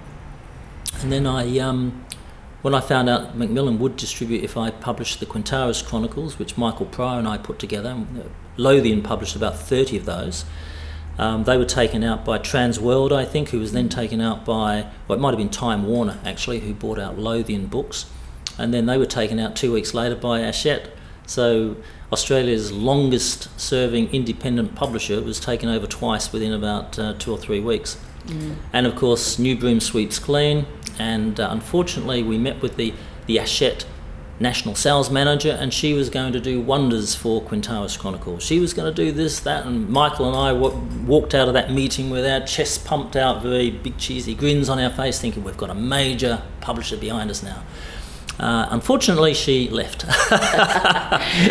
And 1.02 1.12
then 1.12 1.26
I, 1.26 1.58
um, 1.58 2.04
when 2.62 2.74
I 2.74 2.80
found 2.80 3.08
out 3.08 3.36
Macmillan 3.36 3.78
would 3.78 3.96
distribute 3.96 4.42
if 4.42 4.56
I 4.56 4.70
published 4.70 5.20
the 5.20 5.26
Quentaris 5.26 5.84
Chronicles, 5.84 6.38
which 6.38 6.58
Michael 6.58 6.86
Pryor 6.86 7.18
and 7.18 7.28
I 7.28 7.38
put 7.38 7.58
together, 7.58 7.90
uh, 7.90 8.22
Lothian 8.56 9.02
published 9.02 9.36
about 9.36 9.58
30 9.58 9.96
of 9.98 10.04
those. 10.04 10.44
Um, 11.18 11.44
they 11.44 11.56
were 11.56 11.64
taken 11.64 12.04
out 12.04 12.24
by 12.24 12.38
Transworld, 12.38 13.12
I 13.12 13.24
think, 13.24 13.50
who 13.50 13.58
was 13.58 13.72
then 13.72 13.88
taken 13.88 14.20
out 14.20 14.44
by, 14.44 14.86
well, 15.06 15.18
it 15.18 15.20
might 15.20 15.30
have 15.30 15.38
been 15.38 15.48
Time 15.48 15.86
Warner 15.86 16.18
actually, 16.24 16.60
who 16.60 16.74
bought 16.74 16.98
out 16.98 17.18
Lothian 17.18 17.66
Books, 17.66 18.06
and 18.56 18.72
then 18.72 18.86
they 18.86 18.98
were 18.98 19.06
taken 19.06 19.38
out 19.38 19.56
two 19.56 19.72
weeks 19.72 19.94
later 19.94 20.14
by 20.14 20.40
Hachette. 20.40 20.90
So 21.26 21.76
Australia's 22.12 22.72
longest-serving 22.72 24.12
independent 24.12 24.74
publisher 24.74 25.20
was 25.20 25.38
taken 25.40 25.68
over 25.68 25.86
twice 25.86 26.32
within 26.32 26.52
about 26.52 26.98
uh, 26.98 27.14
two 27.18 27.32
or 27.32 27.38
three 27.38 27.60
weeks. 27.60 27.98
And 28.72 28.86
of 28.86 28.94
course, 28.94 29.38
New 29.38 29.56
Broom 29.56 29.80
Sweeps 29.80 30.18
Clean, 30.18 30.66
and 30.98 31.38
uh, 31.38 31.48
unfortunately, 31.50 32.22
we 32.22 32.38
met 32.38 32.62
with 32.62 32.76
the 32.76 32.94
the 33.26 33.36
Hachette 33.36 33.84
national 34.40 34.74
sales 34.74 35.10
manager, 35.10 35.50
and 35.50 35.72
she 35.72 35.92
was 35.94 36.10
going 36.10 36.32
to 36.32 36.40
do 36.40 36.60
wonders 36.60 37.14
for 37.14 37.42
Quentaris 37.42 37.98
Chronicles. 37.98 38.42
She 38.42 38.60
was 38.60 38.72
going 38.72 38.92
to 38.92 39.04
do 39.04 39.10
this, 39.12 39.40
that, 39.40 39.66
and 39.66 39.88
Michael 39.88 40.28
and 40.28 40.36
I 40.36 40.52
w- 40.52 40.80
walked 41.06 41.34
out 41.34 41.48
of 41.48 41.54
that 41.54 41.72
meeting 41.72 42.10
with 42.10 42.24
our 42.24 42.46
chests 42.46 42.78
pumped 42.78 43.16
out, 43.16 43.42
very 43.42 43.70
big 43.70 43.98
cheesy 43.98 44.34
grins 44.34 44.68
on 44.68 44.78
our 44.78 44.90
face, 44.90 45.20
thinking 45.20 45.42
we've 45.42 45.56
got 45.56 45.70
a 45.70 45.74
major 45.74 46.42
publisher 46.60 46.96
behind 46.96 47.30
us 47.30 47.42
now. 47.42 47.62
Uh, 48.38 48.68
unfortunately, 48.70 49.34
she 49.34 49.68
left. 49.68 50.06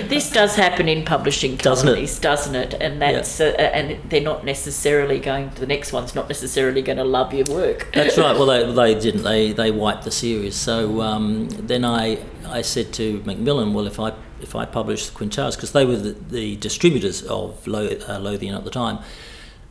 this 0.10 0.32
does 0.32 0.56
happen 0.56 0.88
in 0.88 1.03
publishing 1.03 1.58
Doesn't 1.58 1.86
it? 1.86 1.91
companies, 1.91 2.20
doesn't 2.20 2.56
it? 2.56 2.75
And 2.75 3.01
that's 3.01 3.41
uh, 3.41 3.56
and 3.58 4.00
they're 4.10 4.22
not 4.22 4.46
necessarily 4.46 5.20
going. 5.20 5.50
The 5.56 5.67
next 5.67 5.91
one's 5.91 6.15
not 6.15 6.29
necessarily 6.29 6.82
going 6.82 6.98
to 6.98 7.03
love 7.03 7.34
your 7.34 7.46
work. 7.50 7.89
That's 7.94 8.17
right. 8.17 8.38
Well, 8.38 8.46
they, 8.46 8.72
they 8.94 9.00
didn't. 9.00 9.24
They 9.24 9.51
they 9.51 9.70
wiped 9.70 10.06
the 10.06 10.12
series. 10.12 10.56
So 10.56 11.01
um, 11.01 11.50
then 11.50 11.84
I 11.84 12.20
I 12.46 12.62
said 12.62 12.94
to 12.94 13.22
Macmillan, 13.25 13.74
well, 13.74 13.86
if 13.86 14.00
I 14.00 14.13
if 14.39 14.56
I 14.56 14.65
publish 14.65 15.08
the 15.08 15.13
Quintars, 15.13 15.56
because 15.56 15.74
they 15.74 15.86
were 15.86 15.98
the, 15.98 16.13
the 16.13 16.56
distributors 16.56 17.24
of 17.24 17.67
Lo, 17.67 17.88
uh, 18.08 18.20
Lothian 18.20 18.56
at 18.56 18.63
the 18.63 18.70
time, 18.70 19.00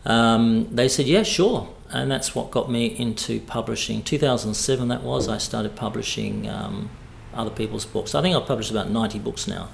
um, 0.05 0.69
they 0.75 0.89
said, 0.89 1.07
yeah, 1.07 1.23
sure. 1.23 1.69
And 1.91 2.11
that's 2.11 2.35
what 2.35 2.51
got 2.51 2.71
me 2.71 2.87
into 2.87 3.41
publishing. 3.41 4.03
2007, 4.03 4.89
that 4.89 5.03
was. 5.03 5.29
I 5.29 5.39
started 5.39 5.77
publishing 5.77 6.49
um, 6.49 6.91
other 7.37 7.51
people's 7.51 7.85
books. 7.85 8.15
I 8.15 8.23
think 8.23 8.37
I've 8.37 8.47
published 8.47 8.71
about 8.71 8.91
90 8.91 9.19
books 9.19 9.47
now. 9.47 9.69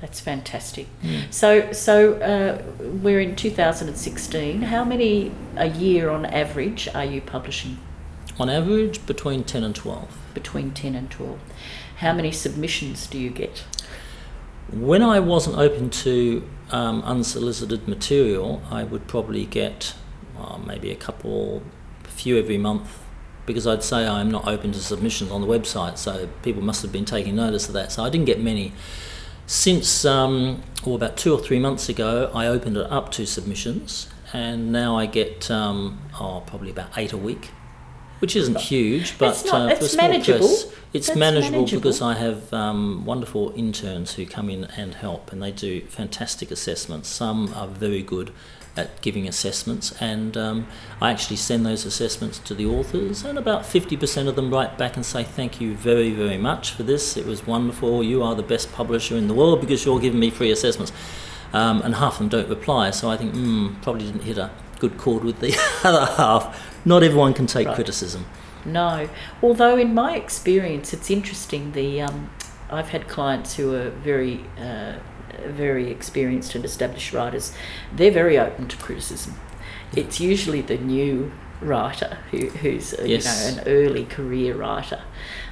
That's 0.00 0.18
fantastic. 0.18 0.88
So, 1.30 1.70
so 1.72 2.14
uh, 2.14 2.60
we're 2.80 3.20
in 3.20 3.36
2016. 3.36 4.62
How 4.62 4.84
many 4.84 5.30
a 5.56 5.68
year 5.68 6.10
on 6.10 6.26
average 6.26 6.88
are 6.92 7.04
you 7.04 7.20
publishing? 7.20 7.78
On 8.40 8.50
average, 8.50 9.06
between 9.06 9.44
10 9.44 9.62
and 9.62 9.76
12. 9.76 10.18
Between 10.34 10.72
10 10.72 10.96
and 10.96 11.08
12. 11.08 11.38
How 11.98 12.12
many 12.12 12.32
submissions 12.32 13.06
do 13.06 13.16
you 13.16 13.30
get? 13.30 13.62
When 14.72 15.02
I 15.02 15.20
wasn't 15.20 15.58
open 15.58 15.88
to 15.90 16.48
um, 16.72 17.02
unsolicited 17.02 17.86
material, 17.86 18.60
I 18.70 18.82
would 18.82 19.06
probably 19.06 19.46
get 19.46 19.94
uh, 20.36 20.58
maybe 20.58 20.90
a 20.90 20.96
couple, 20.96 21.62
a 22.04 22.08
few 22.08 22.36
every 22.38 22.58
month, 22.58 22.98
because 23.46 23.66
I'd 23.66 23.82
say 23.82 24.06
I'm 24.06 24.30
not 24.30 24.46
open 24.46 24.72
to 24.72 24.78
submissions 24.78 25.30
on 25.30 25.40
the 25.40 25.46
website, 25.46 25.98
so 25.98 26.28
people 26.42 26.62
must 26.62 26.82
have 26.82 26.92
been 26.92 27.04
taking 27.04 27.34
notice 27.36 27.66
of 27.68 27.74
that. 27.74 27.92
So 27.92 28.04
I 28.04 28.10
didn't 28.10 28.26
get 28.26 28.40
many. 28.40 28.72
Since, 29.46 30.04
um, 30.04 30.62
or 30.84 30.96
about 30.96 31.16
two 31.16 31.34
or 31.34 31.40
three 31.40 31.58
months 31.58 31.88
ago, 31.88 32.30
I 32.34 32.46
opened 32.46 32.76
it 32.76 32.90
up 32.90 33.10
to 33.12 33.26
submissions, 33.26 34.08
and 34.32 34.70
now 34.72 34.96
I 34.96 35.06
get 35.06 35.50
um, 35.50 36.00
oh, 36.20 36.42
probably 36.46 36.70
about 36.70 36.96
eight 36.96 37.12
a 37.12 37.16
week, 37.18 37.50
which 38.20 38.36
isn't 38.36 38.58
huge, 38.58 39.18
but 39.18 39.30
It's 39.30 39.44
not- 39.44 39.72
uh, 39.72 39.74
for 39.74 39.84
it's 39.84 39.96
manageable. 39.96 40.38
press, 40.48 40.66
it's 40.92 41.06
That's 41.08 41.18
manageable, 41.18 41.58
manageable. 41.58 41.80
because 41.80 42.00
I 42.00 42.14
have 42.14 42.52
um, 42.54 43.04
wonderful 43.04 43.52
interns 43.56 44.12
who 44.14 44.24
come 44.24 44.48
in 44.48 44.64
and 44.76 44.94
help, 44.94 45.32
and 45.32 45.42
they 45.42 45.50
do 45.50 45.80
fantastic 45.82 46.50
assessments. 46.50 47.08
Some 47.08 47.52
are 47.54 47.66
very 47.66 48.02
good 48.02 48.30
at 48.76 49.00
giving 49.02 49.28
assessments, 49.28 49.92
and 50.00 50.36
um, 50.36 50.66
I 51.00 51.10
actually 51.10 51.36
send 51.36 51.66
those 51.66 51.84
assessments 51.84 52.38
to 52.40 52.54
the 52.54 52.64
authors, 52.66 53.22
and 53.24 53.36
about 53.38 53.62
50% 53.62 54.28
of 54.28 54.36
them 54.36 54.50
write 54.52 54.78
back 54.78 54.96
and 54.96 55.04
say, 55.04 55.22
Thank 55.24 55.60
you 55.60 55.74
very, 55.74 56.10
very 56.10 56.38
much 56.38 56.72
for 56.72 56.82
this. 56.82 57.16
It 57.16 57.26
was 57.26 57.46
wonderful. 57.46 58.02
You 58.02 58.22
are 58.22 58.34
the 58.34 58.42
best 58.42 58.72
publisher 58.72 59.16
in 59.16 59.28
the 59.28 59.34
world 59.34 59.60
because 59.60 59.84
you're 59.84 60.00
giving 60.00 60.20
me 60.20 60.30
free 60.30 60.50
assessments. 60.50 60.92
Um, 61.52 61.82
and 61.82 61.96
half 61.96 62.14
of 62.14 62.18
them 62.20 62.28
don't 62.30 62.48
reply, 62.48 62.90
so 62.92 63.10
I 63.10 63.18
think, 63.18 63.34
hmm, 63.34 63.74
probably 63.82 64.06
didn't 64.06 64.22
hit 64.22 64.38
a 64.38 64.50
good 64.78 64.96
chord 64.96 65.22
with 65.22 65.40
the 65.40 65.54
other 65.84 66.06
half. 66.06 66.86
Not 66.86 67.02
everyone 67.02 67.34
can 67.34 67.46
take 67.46 67.66
Right. 67.66 67.74
criticism. 67.74 68.24
No. 68.64 69.08
Although 69.42 69.76
in 69.76 69.92
my 69.92 70.16
experience, 70.16 70.94
it's 70.94 71.10
interesting. 71.10 71.72
The 71.72 72.00
um, 72.02 72.30
I've 72.70 72.88
had 72.88 73.06
clients 73.06 73.56
who 73.56 73.74
are 73.74 73.90
very, 73.90 74.44
uh, 74.58 74.94
very 75.48 75.90
experienced 75.90 76.54
and 76.54 76.64
established 76.64 77.12
writers. 77.12 77.52
They're 77.94 78.10
very 78.10 78.38
open 78.38 78.68
to 78.68 78.76
criticism. 78.76 79.34
It's 79.94 80.20
usually 80.20 80.62
the 80.62 80.78
new 80.78 81.32
writer 81.60 82.18
who, 82.30 82.48
who's 82.48 82.94
uh, 82.94 83.04
Yes. 83.04 83.50
you 83.50 83.56
know 83.56 83.62
an 83.62 83.68
early 83.68 84.04
career 84.04 84.54
writer. 84.54 85.02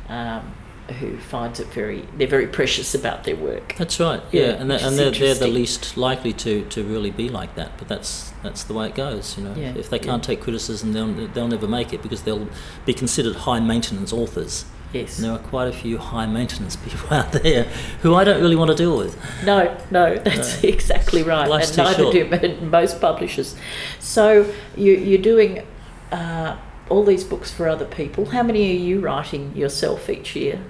Um, 0.09 0.55
who 0.99 1.17
finds 1.19 1.61
it 1.61 1.69
very 1.69 2.05
they're 2.17 2.27
very 2.27 2.47
precious 2.47 2.95
about 2.95 3.23
their 3.23 3.37
work 3.37 3.77
That's 3.79 4.01
right. 4.01 4.21
Yeah, 4.33 4.43
Yeah, 4.43 4.49
and 4.55 4.71
they're, 4.71 4.81
and 4.83 4.99
they're, 4.99 5.11
they're 5.13 5.35
the 5.35 5.47
least 5.47 5.97
likely 5.97 6.33
to, 6.33 6.65
to 6.65 6.83
really 6.83 7.13
be 7.13 7.29
like 7.29 7.55
that. 7.55 7.79
But 7.79 7.87
that's 7.87 8.33
that's 8.43 8.65
the 8.65 8.75
way 8.75 8.89
it 8.89 8.95
goes. 8.95 9.39
You 9.39 9.45
know, 9.45 9.55
Yeah, 9.55 9.75
if 9.77 9.89
they 9.89 9.99
can't 9.99 10.25
take 10.25 10.41
criticism, 10.41 10.93
they'll 10.93 11.29
they'll 11.29 11.49
never 11.49 11.69
make 11.69 11.93
it 11.93 12.03
because 12.03 12.23
they'll 12.23 12.49
be 12.87 12.93
considered 12.93 13.37
high 13.37 13.61
maintenance 13.61 14.13
authors. 14.13 14.65
Yes 14.93 15.19
And 15.19 15.25
there 15.27 15.33
are 15.33 15.39
quite 15.39 15.69
a 15.69 15.73
few 15.73 15.99
high 15.99 16.27
maintenance 16.27 16.77
people 16.77 17.13
out 17.15 17.33
there 17.33 17.65
who 18.03 18.15
I 18.15 18.25
don't 18.25 18.41
really 18.41 18.57
want 18.57 18.71
to 18.71 18.77
deal 18.77 18.97
with. 18.97 19.17
No, 19.45 19.77
no, 19.91 20.17
that's 20.17 20.63
exactly 20.75 21.23
right, 21.23 21.49
Life's 21.49 21.77
and 21.77 21.87
neither 21.89 22.13
short. 22.13 22.15
do 22.15 22.61
most 22.67 23.01
publishers. 23.01 23.57
So 23.99 24.53
you, 24.77 24.93
you're 24.93 25.23
doing 25.23 25.67
uh, 26.13 26.57
all 26.89 27.05
these 27.05 27.25
books 27.25 27.51
for 27.51 27.69
other 27.69 27.85
people. 27.87 28.27
How 28.27 28.43
many 28.43 28.71
are 28.71 28.81
you 28.81 29.01
writing 29.01 29.55
yourself 29.57 30.11
each 30.11 30.35
year? 30.37 30.61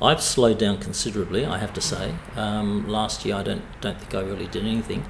I've 0.00 0.20
slowed 0.20 0.58
down 0.58 0.78
considerably, 0.78 1.46
I 1.46 1.58
have 1.58 1.72
to 1.74 1.80
say. 1.80 2.14
Um, 2.34 2.88
last 2.88 3.24
year, 3.24 3.36
I 3.36 3.44
don't 3.44 3.62
don't 3.80 3.98
think 4.00 4.14
I 4.14 4.20
really 4.22 4.48
did 4.48 4.64
anything. 4.66 5.04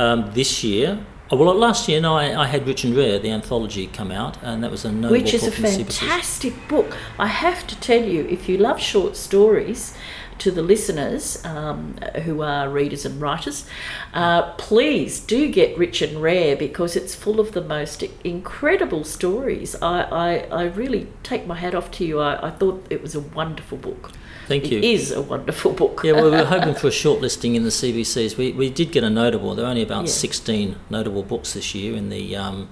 Um, 0.00 0.32
this 0.32 0.64
year, 0.64 1.04
oh, 1.32 1.36
well, 1.36 1.54
last 1.54 1.88
year, 1.88 2.00
no, 2.00 2.16
I, 2.16 2.42
I 2.42 2.46
had 2.46 2.66
Rich 2.66 2.84
and 2.84 2.94
Rare, 2.94 3.18
the 3.18 3.30
anthology, 3.30 3.86
come 3.86 4.10
out, 4.10 4.36
and 4.42 4.62
that 4.62 4.70
was 4.70 4.84
a 4.84 4.92
noble 4.92 5.16
Which 5.16 5.34
is 5.34 5.46
a 5.46 5.50
fantastic 5.50 6.54
book. 6.68 6.96
I 7.18 7.26
have 7.26 7.66
to 7.66 7.80
tell 7.80 8.04
you, 8.04 8.26
if 8.28 8.48
you 8.48 8.58
love 8.58 8.78
short 8.78 9.16
stories, 9.16 9.94
to 10.38 10.50
the 10.50 10.62
listeners 10.62 11.44
um, 11.44 11.96
who 12.24 12.42
are 12.42 12.68
readers 12.68 13.04
and 13.04 13.20
writers, 13.20 13.64
uh, 14.12 14.52
please 14.54 15.20
do 15.20 15.48
get 15.48 15.78
Rich 15.78 16.02
and 16.02 16.20
Rare 16.20 16.56
because 16.56 16.96
it's 16.96 17.14
full 17.14 17.38
of 17.38 17.52
the 17.52 17.60
most 17.60 18.02
incredible 18.24 19.04
stories. 19.04 19.76
I, 19.80 20.02
I, 20.02 20.34
I 20.50 20.64
really 20.64 21.06
take 21.22 21.46
my 21.46 21.54
hat 21.54 21.76
off 21.76 21.92
to 21.92 22.04
you. 22.04 22.18
I, 22.18 22.48
I 22.48 22.50
thought 22.50 22.84
it 22.90 23.00
was 23.00 23.14
a 23.14 23.20
wonderful 23.20 23.78
book. 23.78 24.10
Thank 24.48 24.70
you. 24.70 24.78
It 24.78 24.84
is 24.84 25.12
a 25.12 25.22
wonderful 25.22 25.72
book. 25.72 26.00
Yeah, 26.04 26.12
well, 26.12 26.24
we 26.24 26.30
were 26.32 26.44
hoping 26.44 26.74
for 26.74 26.88
a 26.88 26.90
shortlisting 27.04 27.54
in 27.54 27.62
the 27.62 27.70
CBCs. 27.70 28.36
We, 28.36 28.52
we 28.52 28.70
did 28.70 28.92
get 28.92 29.04
a 29.04 29.10
notable. 29.10 29.54
There 29.54 29.64
are 29.64 29.68
only 29.68 29.82
about 29.82 30.06
Yeah. 30.06 30.12
16 30.12 30.76
notable 30.90 31.22
books 31.22 31.52
this 31.54 31.74
year 31.74 31.94
in 31.94 32.08
the 32.10 32.36
um, 32.36 32.68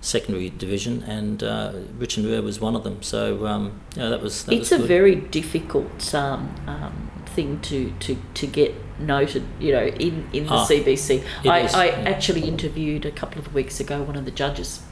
secondary 0.00 0.50
division, 0.50 1.02
and 1.02 1.42
uh, 1.42 1.72
Rich 1.98 2.16
and 2.16 2.26
Rare 2.26 2.42
was 2.42 2.58
one 2.60 2.74
of 2.74 2.84
them. 2.84 3.02
So, 3.02 3.46
um, 3.46 3.80
yeah, 3.96 4.08
that 4.08 4.22
was 4.22 4.44
that 4.44 4.54
it's 4.54 4.70
was 4.70 4.80
a 4.80 4.86
very 4.86 5.14
difficult 5.14 6.14
um, 6.14 6.54
um, 6.66 7.10
thing 7.26 7.60
to, 7.60 7.92
to, 8.00 8.16
to 8.34 8.46
get 8.46 8.74
noted, 8.98 9.44
you 9.58 9.72
know, 9.72 9.84
in, 9.86 10.28
in 10.32 10.46
the 10.46 10.52
Ah, 10.52 10.66
CBC. 10.66 11.24
I, 11.46 11.60
is, 11.60 11.74
I 11.74 11.86
yeah. 11.86 11.92
actually 12.08 12.42
interviewed 12.48 13.04
a 13.04 13.10
couple 13.10 13.40
of 13.40 13.52
weeks 13.54 13.78
ago 13.80 14.02
one 14.02 14.16
of 14.16 14.24
the 14.24 14.30
judges, 14.30 14.82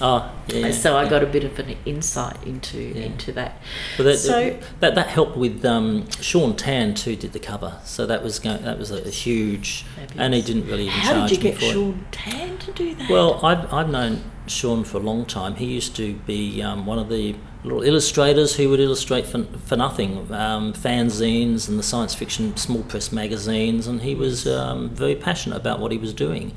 Ah, 0.00 0.32
yeah, 0.48 0.70
so 0.70 0.96
I 0.96 1.02
yeah. 1.04 1.10
got 1.10 1.22
a 1.22 1.26
bit 1.26 1.44
of 1.44 1.58
an 1.58 1.76
insight 1.84 2.36
into 2.46 2.78
Yeah. 2.78 3.02
into 3.04 3.32
that. 3.32 3.60
But 3.96 4.04
that, 4.04 4.16
so 4.18 4.58
that 4.80 4.94
that 4.94 5.08
helped 5.08 5.36
with 5.36 5.64
um, 5.64 6.08
Shaun 6.20 6.56
Tan 6.56 6.94
too. 6.94 7.16
Did 7.16 7.32
the 7.32 7.38
cover, 7.38 7.78
so 7.84 8.06
that 8.06 8.22
was 8.22 8.38
going, 8.38 8.62
that 8.62 8.78
was 8.78 8.90
a, 8.90 9.06
a 9.06 9.10
huge, 9.10 9.84
and 10.16 10.32
he 10.32 10.42
didn't 10.42 10.66
really 10.66 10.84
even 10.84 10.94
how 11.00 11.12
charge 11.12 11.30
did 11.30 11.36
you 11.44 11.50
get 11.50 11.58
for 11.58 11.64
it. 11.66 11.72
Shaun 11.72 12.06
Tan 12.10 12.58
to 12.58 12.72
do 12.72 12.94
that? 12.94 13.10
Well, 13.10 13.44
I've, 13.44 13.72
I've 13.72 13.90
known 13.90 14.22
Shaun 14.46 14.84
for 14.84 14.96
a 14.96 15.00
long 15.00 15.26
time. 15.26 15.56
He 15.56 15.66
used 15.66 15.94
to 15.96 16.14
be 16.14 16.62
um, 16.62 16.86
one 16.86 16.98
of 16.98 17.08
the 17.08 17.36
little 17.62 17.82
illustrators 17.82 18.56
who 18.56 18.70
would 18.70 18.80
illustrate 18.80 19.26
for, 19.26 19.44
for 19.44 19.76
nothing 19.76 20.32
um, 20.32 20.72
fanzines 20.72 21.68
and 21.68 21.78
the 21.78 21.82
science 21.82 22.14
fiction 22.14 22.56
small 22.56 22.82
press 22.84 23.12
magazines, 23.12 23.86
and 23.86 24.00
he 24.00 24.14
was 24.14 24.46
um, 24.48 24.88
very 24.90 25.14
passionate 25.14 25.56
about 25.56 25.78
what 25.78 25.92
he 25.92 25.98
was 25.98 26.14
doing. 26.14 26.52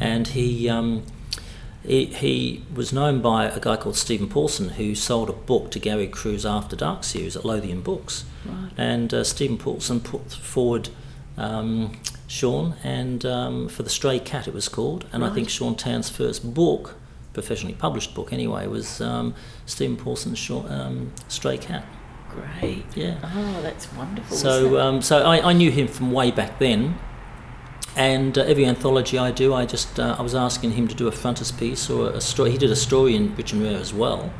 And 0.00 0.28
he, 0.28 0.68
um, 0.70 1.02
he, 1.88 2.04
he 2.04 2.62
was 2.72 2.92
known 2.92 3.20
by 3.22 3.46
a 3.46 3.58
guy 3.58 3.76
called 3.76 3.96
Steven 3.96 4.28
Paulsen 4.28 4.72
who 4.72 4.94
sold 4.94 5.30
a 5.30 5.32
book 5.32 5.70
to 5.70 5.78
Gary 5.78 6.06
Crew's 6.06 6.44
After 6.44 6.76
Dark 6.76 7.02
series 7.02 7.34
at 7.34 7.44
Lothian 7.44 7.80
Books. 7.80 8.24
Right. 8.44 8.70
And 8.76 9.12
uh, 9.14 9.24
Steven 9.24 9.56
Paulsen 9.56 10.04
put 10.04 10.32
forward 10.32 10.90
um, 11.38 11.98
Shaun 12.26 12.74
and 12.84 13.24
um, 13.24 13.68
for 13.68 13.82
the 13.82 13.88
Stray 13.90 14.18
Cat 14.18 14.46
it 14.46 14.52
was 14.52 14.68
called, 14.68 15.06
and 15.12 15.24
I 15.24 15.30
think 15.30 15.48
Shaun 15.48 15.74
Tan's 15.76 16.10
first 16.10 16.52
book, 16.54 16.96
professionally 17.32 17.74
published 17.74 18.14
book 18.14 18.32
anyway, 18.32 18.66
was 18.66 19.00
um, 19.00 19.34
Steven 19.64 19.96
Paulsen's 19.96 20.38
Shaun, 20.38 20.70
um, 20.70 21.12
Stray 21.28 21.56
Cat. 21.56 21.86
great. 22.28 22.84
Yeah. 22.94 23.18
Oh, 23.24 23.62
that's 23.62 23.90
wonderful. 23.94 24.36
So, 24.36 24.78
um, 24.78 25.00
so 25.00 25.22
I, 25.22 25.50
I 25.50 25.52
knew 25.54 25.70
him 25.70 25.88
from 25.88 26.12
way 26.12 26.30
back 26.30 26.58
then, 26.58 26.98
and 27.98 28.38
uh, 28.38 28.42
every 28.42 28.64
anthology 28.64 29.18
I 29.18 29.30
do, 29.32 29.52
I 29.52 29.66
just 29.66 29.98
uh, 30.00 30.16
I 30.18 30.22
was 30.22 30.34
asking 30.34 30.70
him 30.72 30.86
to 30.88 30.94
do 30.94 31.08
a 31.08 31.12
frontispiece 31.12 31.90
or 31.90 32.10
a 32.10 32.20
story. 32.20 32.52
He 32.52 32.58
did 32.58 32.70
a 32.70 32.76
story 32.76 33.14
in 33.16 33.34
Rich 33.36 33.52
and 33.52 33.62
Rare 33.62 33.76
as 33.76 33.92
well, 33.92 34.32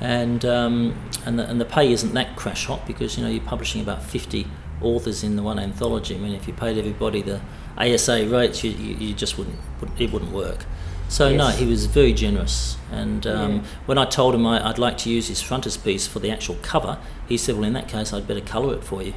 and 0.00 0.44
um, 0.44 0.94
and 1.24 1.38
the, 1.38 1.48
and 1.48 1.60
the 1.60 1.64
pay 1.64 1.92
isn't 1.92 2.12
that 2.14 2.36
crash 2.36 2.66
hot 2.66 2.86
because 2.86 3.16
you 3.16 3.24
know 3.24 3.30
you're 3.30 3.42
publishing 3.44 3.80
about 3.80 4.02
fifty 4.02 4.46
authors 4.82 5.22
in 5.22 5.36
the 5.36 5.42
one 5.42 5.58
anthology. 5.58 6.16
I 6.16 6.18
mean, 6.18 6.34
if 6.34 6.48
you 6.48 6.52
paid 6.52 6.76
everybody 6.78 7.22
the 7.22 7.40
ASA 7.78 8.26
rates, 8.28 8.64
you, 8.64 8.70
you, 8.72 8.96
you 8.96 9.14
just 9.14 9.38
wouldn't, 9.38 9.58
it 9.98 10.10
wouldn't 10.10 10.32
work. 10.32 10.64
So 11.08 11.34
no, 11.34 11.48
he 11.48 11.66
was 11.66 11.86
very 11.86 12.12
generous, 12.12 12.76
and 12.90 13.26
um, 13.26 13.52
Yeah. 13.56 13.62
when 13.86 13.98
I 13.98 14.04
told 14.04 14.34
him 14.34 14.46
I, 14.46 14.68
I'd 14.68 14.78
like 14.78 14.96
to 14.98 15.10
use 15.10 15.28
his 15.28 15.40
frontispiece 15.42 16.06
for 16.08 16.18
the 16.18 16.30
actual 16.30 16.56
cover, 16.62 16.98
he 17.28 17.36
said, 17.36 17.54
"Well, 17.54 17.64
in 17.64 17.72
that 17.74 17.88
case, 17.88 18.12
I'd 18.12 18.26
better 18.26 18.40
colour 18.40 18.74
it 18.74 18.84
for 18.84 19.02
you," 19.02 19.14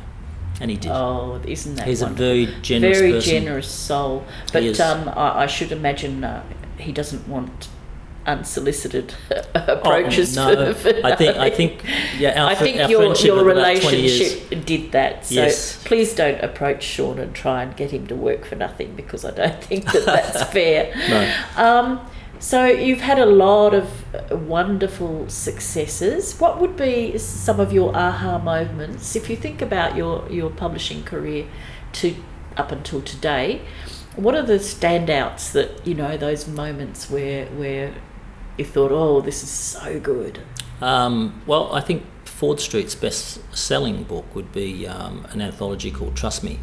and 0.62 0.69
he 0.72 0.77
did. 0.77 0.91
Oh, 0.91 1.41
isn't 1.45 1.75
that 1.75 1.88
He's 1.88 2.01
a 2.01 2.07
very 2.07 2.45
generous 2.62 2.98
very 3.00 3.12
person. 3.13 3.29
generous 3.31 3.67
soul. 3.69 4.24
But 4.51 4.79
um, 4.79 5.10
I, 5.10 5.43
I 5.43 5.48
should 5.48 5.72
imagine 5.72 6.24
uh, 6.24 6.43
he 6.77 6.91
doesn't 6.91 7.27
want 7.27 7.69
unsolicited 8.25 9.13
approaches. 9.55 10.38
Oh, 10.38 10.53
no, 10.53 10.74
for, 10.74 10.89
I 11.03 11.15
think 11.15 11.38
I 11.38 11.50
think 11.50 11.83
yeah, 12.17 12.41
our, 12.43 12.51
I 12.51 12.55
think 12.55 12.79
our 12.79 12.89
your 12.89 13.13
your 13.15 13.50
about 13.51 13.81
20 13.81 13.98
years. 13.98 14.19
relationship 14.22 14.65
did 14.65 14.91
that. 14.93 15.25
So 15.25 15.36
Yes. 15.36 15.83
please 15.83 16.15
don't 16.15 16.39
approach 16.41 16.83
Shaun 16.83 17.19
and 17.19 17.33
try 17.36 17.63
and 17.63 17.75
get 17.75 17.91
him 17.91 18.07
to 18.07 18.15
work 18.15 18.45
for 18.45 18.55
nothing 18.55 18.95
because 18.95 19.25
I 19.25 19.31
don't 19.31 19.62
think 19.63 19.91
that 19.91 20.05
that's 20.05 20.43
fair. 20.53 20.93
No. 21.10 21.63
Um, 21.63 22.00
so 22.43 22.65
you've 22.65 23.00
had 23.00 23.19
a 23.19 23.25
lot 23.25 23.73
of 23.73 23.88
wonderful 24.50 25.29
successes. 25.29 26.38
What 26.41 26.59
would 26.59 26.75
be 26.75 27.17
some 27.17 27.62
of 27.62 27.71
your 27.71 27.95
aha 27.95 28.38
moments 28.38 29.15
if 29.15 29.29
you 29.29 29.38
think 29.38 29.62
about 29.62 29.95
your 29.95 30.29
your 30.29 30.50
publishing 30.50 31.03
career 31.03 31.47
to 31.93 32.13
up 32.57 32.73
until 32.73 33.01
today? 33.01 33.62
What 34.17 34.35
are 34.35 34.43
the 34.43 34.59
standouts 34.59 35.53
that 35.53 35.88
you 35.88 35.95
know 35.95 36.17
those 36.17 36.45
moments 36.45 37.09
where 37.09 37.45
where 37.45 37.93
you 38.57 38.65
thought, 38.65 38.91
oh, 38.91 39.21
this 39.21 39.41
is 39.41 39.50
so 39.50 40.01
good? 40.01 40.39
Um, 40.81 41.41
well, 41.47 41.73
I 41.73 41.79
think 41.79 42.03
Ford 42.25 42.59
Street's 42.59 42.93
best-selling 42.93 44.03
book 44.03 44.35
would 44.35 44.51
be 44.51 44.85
um, 44.85 45.25
an 45.31 45.41
anthology 45.41 45.91
called 45.91 46.17
Trust 46.17 46.43
Me. 46.43 46.59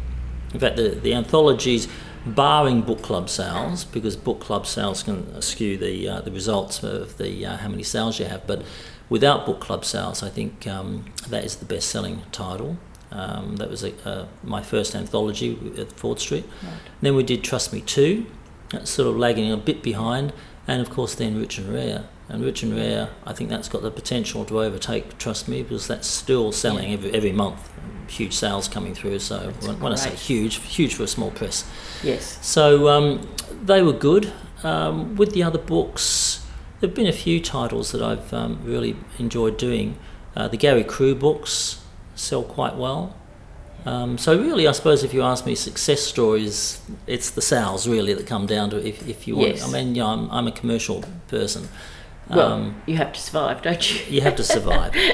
In 0.53 0.59
fact, 0.59 0.75
the, 0.75 0.89
the 0.89 1.15
anthologies, 1.15 1.87
barring 2.25 2.81
book 2.81 3.01
club 3.01 3.29
sales, 3.29 3.83
because 3.83 4.15
book 4.15 4.39
club 4.39 4.67
sales 4.67 5.03
can 5.03 5.41
skew 5.41 5.77
the 5.77 6.07
uh, 6.07 6.21
the 6.21 6.31
results 6.31 6.83
of 6.83 7.17
the 7.17 7.45
uh, 7.45 7.57
how 7.57 7.69
many 7.69 7.83
sales 7.83 8.19
you 8.19 8.25
have, 8.25 8.45
but 8.47 8.63
without 9.09 9.45
book 9.45 9.59
club 9.59 9.83
sales, 9.85 10.23
I 10.23 10.29
think 10.29 10.65
um, 10.67 11.05
that 11.27 11.43
is 11.43 11.57
the 11.57 11.65
best-selling 11.65 12.23
title. 12.31 12.77
Um, 13.11 13.57
that 13.57 13.69
was 13.69 13.83
a, 13.83 13.91
uh, 14.07 14.25
my 14.41 14.63
first 14.63 14.95
anthology 14.95 15.59
at 15.77 15.91
Ford 15.91 16.17
Street. 16.17 16.45
Then 17.01 17.15
we 17.15 17.23
did 17.23 17.43
Trust 17.43 17.73
Me 17.73 17.81
2, 17.81 18.25
that's 18.69 18.89
sort 18.89 19.09
of 19.09 19.17
lagging 19.17 19.51
a 19.51 19.57
bit 19.57 19.83
behind, 19.83 20.31
and 20.65 20.81
of 20.81 20.89
course 20.89 21.13
then 21.15 21.37
Rich 21.37 21.57
and 21.57 21.73
Rare. 21.73 22.05
And 22.31 22.45
Rich 22.45 22.63
and 22.63 22.73
Rare, 22.73 23.09
I 23.25 23.33
think 23.33 23.49
that's 23.49 23.67
got 23.67 23.81
the 23.81 23.91
potential 23.91 24.45
to 24.45 24.61
overtake 24.61 25.17
Trust 25.17 25.49
Me 25.49 25.63
because 25.63 25.85
that's 25.87 26.07
still 26.07 26.53
selling 26.53 26.93
every, 26.93 27.13
every 27.13 27.33
month. 27.33 27.69
Huge 28.07 28.33
sales 28.33 28.69
coming 28.69 28.93
through. 28.93 29.19
So 29.19 29.51
when, 29.61 29.79
when 29.81 29.91
I 29.91 29.95
say 29.95 30.15
huge, 30.15 30.55
huge 30.55 30.95
for 30.95 31.03
a 31.03 31.07
small 31.07 31.31
press. 31.31 31.69
Yes. 32.01 32.39
So 32.41 32.87
um, 32.87 33.27
they 33.61 33.81
were 33.81 33.91
good. 33.91 34.31
Um, 34.63 35.17
with 35.17 35.33
the 35.33 35.43
other 35.43 35.59
books, 35.59 36.45
there 36.79 36.87
have 36.87 36.95
been 36.95 37.07
a 37.07 37.13
few 37.13 37.41
titles 37.41 37.91
that 37.91 38.01
I've 38.01 38.33
um, 38.33 38.59
really 38.63 38.95
enjoyed 39.19 39.57
doing. 39.57 39.97
Uh, 40.33 40.47
the 40.47 40.57
Gary 40.57 40.85
Crew 40.85 41.13
books 41.13 41.83
sell 42.15 42.43
quite 42.43 42.77
well. 42.77 43.13
Um, 43.85 44.17
so 44.17 44.39
really, 44.39 44.67
I 44.67 44.71
suppose 44.71 45.03
if 45.03 45.13
you 45.13 45.21
ask 45.21 45.45
me 45.45 45.55
success 45.55 46.01
stories, 46.01 46.81
it's 47.07 47.31
the 47.31 47.41
sales 47.41 47.89
really 47.89 48.13
that 48.13 48.25
come 48.25 48.45
down 48.45 48.69
to 48.69 48.77
it 48.77 48.85
if, 48.85 49.07
if 49.07 49.27
you 49.27 49.35
want. 49.35 49.49
Yes. 49.49 49.67
I 49.67 49.71
mean, 49.71 49.95
you 49.95 50.01
know, 50.01 50.07
I'm, 50.07 50.31
I'm 50.31 50.47
a 50.47 50.51
commercial 50.51 51.03
person. 51.27 51.67
Well, 52.35 52.53
Um, 52.53 52.81
you 52.85 52.95
have 52.97 53.11
to 53.13 53.19
survive, 53.19 53.61
don't 53.61 53.83
you? 53.91 53.99
you 54.15 54.21
have 54.21 54.35
to 54.35 54.43
survive. 54.43 54.93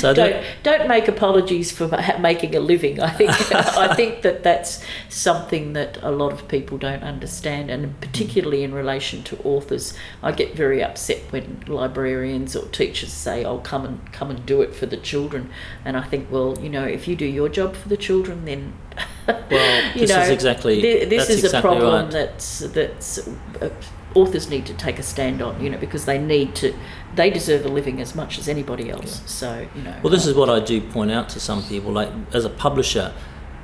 So 0.00 0.12
don't 0.12 0.30
that, 0.32 0.44
don't 0.62 0.88
make 0.88 1.06
apologies 1.08 1.70
for 1.72 1.86
making 2.20 2.54
a 2.56 2.60
living. 2.60 3.00
I 3.00 3.10
think 3.10 3.30
I 3.54 3.94
think 3.94 4.22
that 4.22 4.42
that's 4.42 4.82
something 5.08 5.72
that 5.74 5.98
a 6.02 6.10
lot 6.10 6.32
of 6.32 6.48
people 6.48 6.76
don't 6.76 7.02
understand, 7.02 7.70
and 7.70 7.98
particularly 8.00 8.62
in 8.64 8.74
relation 8.74 9.22
to 9.24 9.38
authors, 9.44 9.94
I 10.22 10.32
get 10.32 10.54
very 10.56 10.82
upset 10.82 11.20
when 11.30 11.62
librarians 11.68 12.56
or 12.56 12.66
teachers 12.68 13.12
say, 13.12 13.44
"Oh, 13.44 13.58
come 13.58 13.84
and 13.86 14.12
come 14.12 14.30
and 14.30 14.44
do 14.44 14.60
it 14.60 14.74
for 14.74 14.86
the 14.86 14.96
children," 14.98 15.50
and 15.84 15.96
I 15.96 16.02
think, 16.02 16.30
well, 16.30 16.58
you 16.60 16.68
know, 16.68 16.84
if 16.84 17.06
you 17.08 17.16
do 17.16 17.26
your 17.26 17.48
job 17.48 17.74
for 17.76 17.88
the 17.88 17.96
children, 17.96 18.44
then 18.44 18.72
Well, 19.28 19.92
this 19.94 20.10
know, 20.10 20.20
is 20.22 20.28
exactly- 20.30 20.80
thi- 20.82 21.04
this 21.06 21.30
is 21.30 21.44
exactly 21.44 21.58
a 21.58 21.62
problem 21.62 22.02
right. 22.04 22.10
that's 22.12 22.58
that's 22.60 23.18
uh, 23.62 23.70
authors 24.14 24.48
need 24.48 24.64
to 24.66 24.74
take 24.74 24.98
a 24.98 25.02
stand 25.02 25.42
on, 25.42 25.62
you 25.62 25.68
know, 25.68 25.78
because 25.78 26.06
they 26.06 26.18
need 26.18 26.54
to, 26.56 26.74
they 27.14 27.28
deserve 27.30 27.66
a 27.66 27.68
living 27.68 28.00
as 28.00 28.14
much 28.14 28.38
as 28.38 28.48
anybody 28.48 28.88
else. 28.90 29.22
So 29.26 29.66
you 29.74 29.82
know. 29.82 29.94
Well, 30.02 30.10
this 30.10 30.26
is 30.26 30.34
what 30.34 30.48
I 30.48 30.60
do 30.60 30.80
point 30.80 31.10
out 31.10 31.28
to 31.30 31.40
some 31.40 31.62
people. 31.64 31.92
Like 31.92 32.10
as 32.32 32.44
a 32.44 32.50
publisher, 32.50 33.12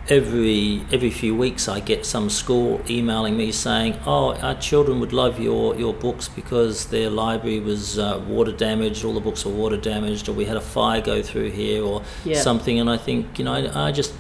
every 0.09 0.85
every 0.93 1.11
few 1.11 1.35
weeks 1.35 1.69
I 1.69 1.81
get 1.81 2.05
some 2.05 2.29
school 2.29 2.81
emailing 2.91 3.37
me 3.37 3.53
saying, 3.53 3.99
"Oh, 4.07 4.35
our 4.37 4.55
children 4.57 5.01
would 5.01 5.13
love 5.13 5.41
your 5.41 5.75
your 5.77 5.95
books 5.95 6.29
because 6.29 6.87
their 6.87 7.09
library 7.11 7.61
was 7.61 7.99
uh, 7.99 8.23
water 8.27 8.53
damaged, 8.53 9.05
all 9.05 9.15
the 9.15 9.21
books 9.21 9.45
were 9.45 9.53
water 9.53 9.77
damaged, 9.77 10.29
or 10.29 10.33
we 10.33 10.45
had 10.45 10.57
a 10.57 10.61
fire 10.61 11.01
go 11.01 11.23
through 11.23 11.51
here, 11.51 11.83
or 11.85 12.03
Yeah. 12.25 12.41
something." 12.41 12.79
And 12.81 12.91
I 12.91 12.97
think 12.97 13.39
you 13.39 13.45
know, 13.45 13.55
I, 13.55 13.89
I 13.89 13.93
just. 13.93 14.13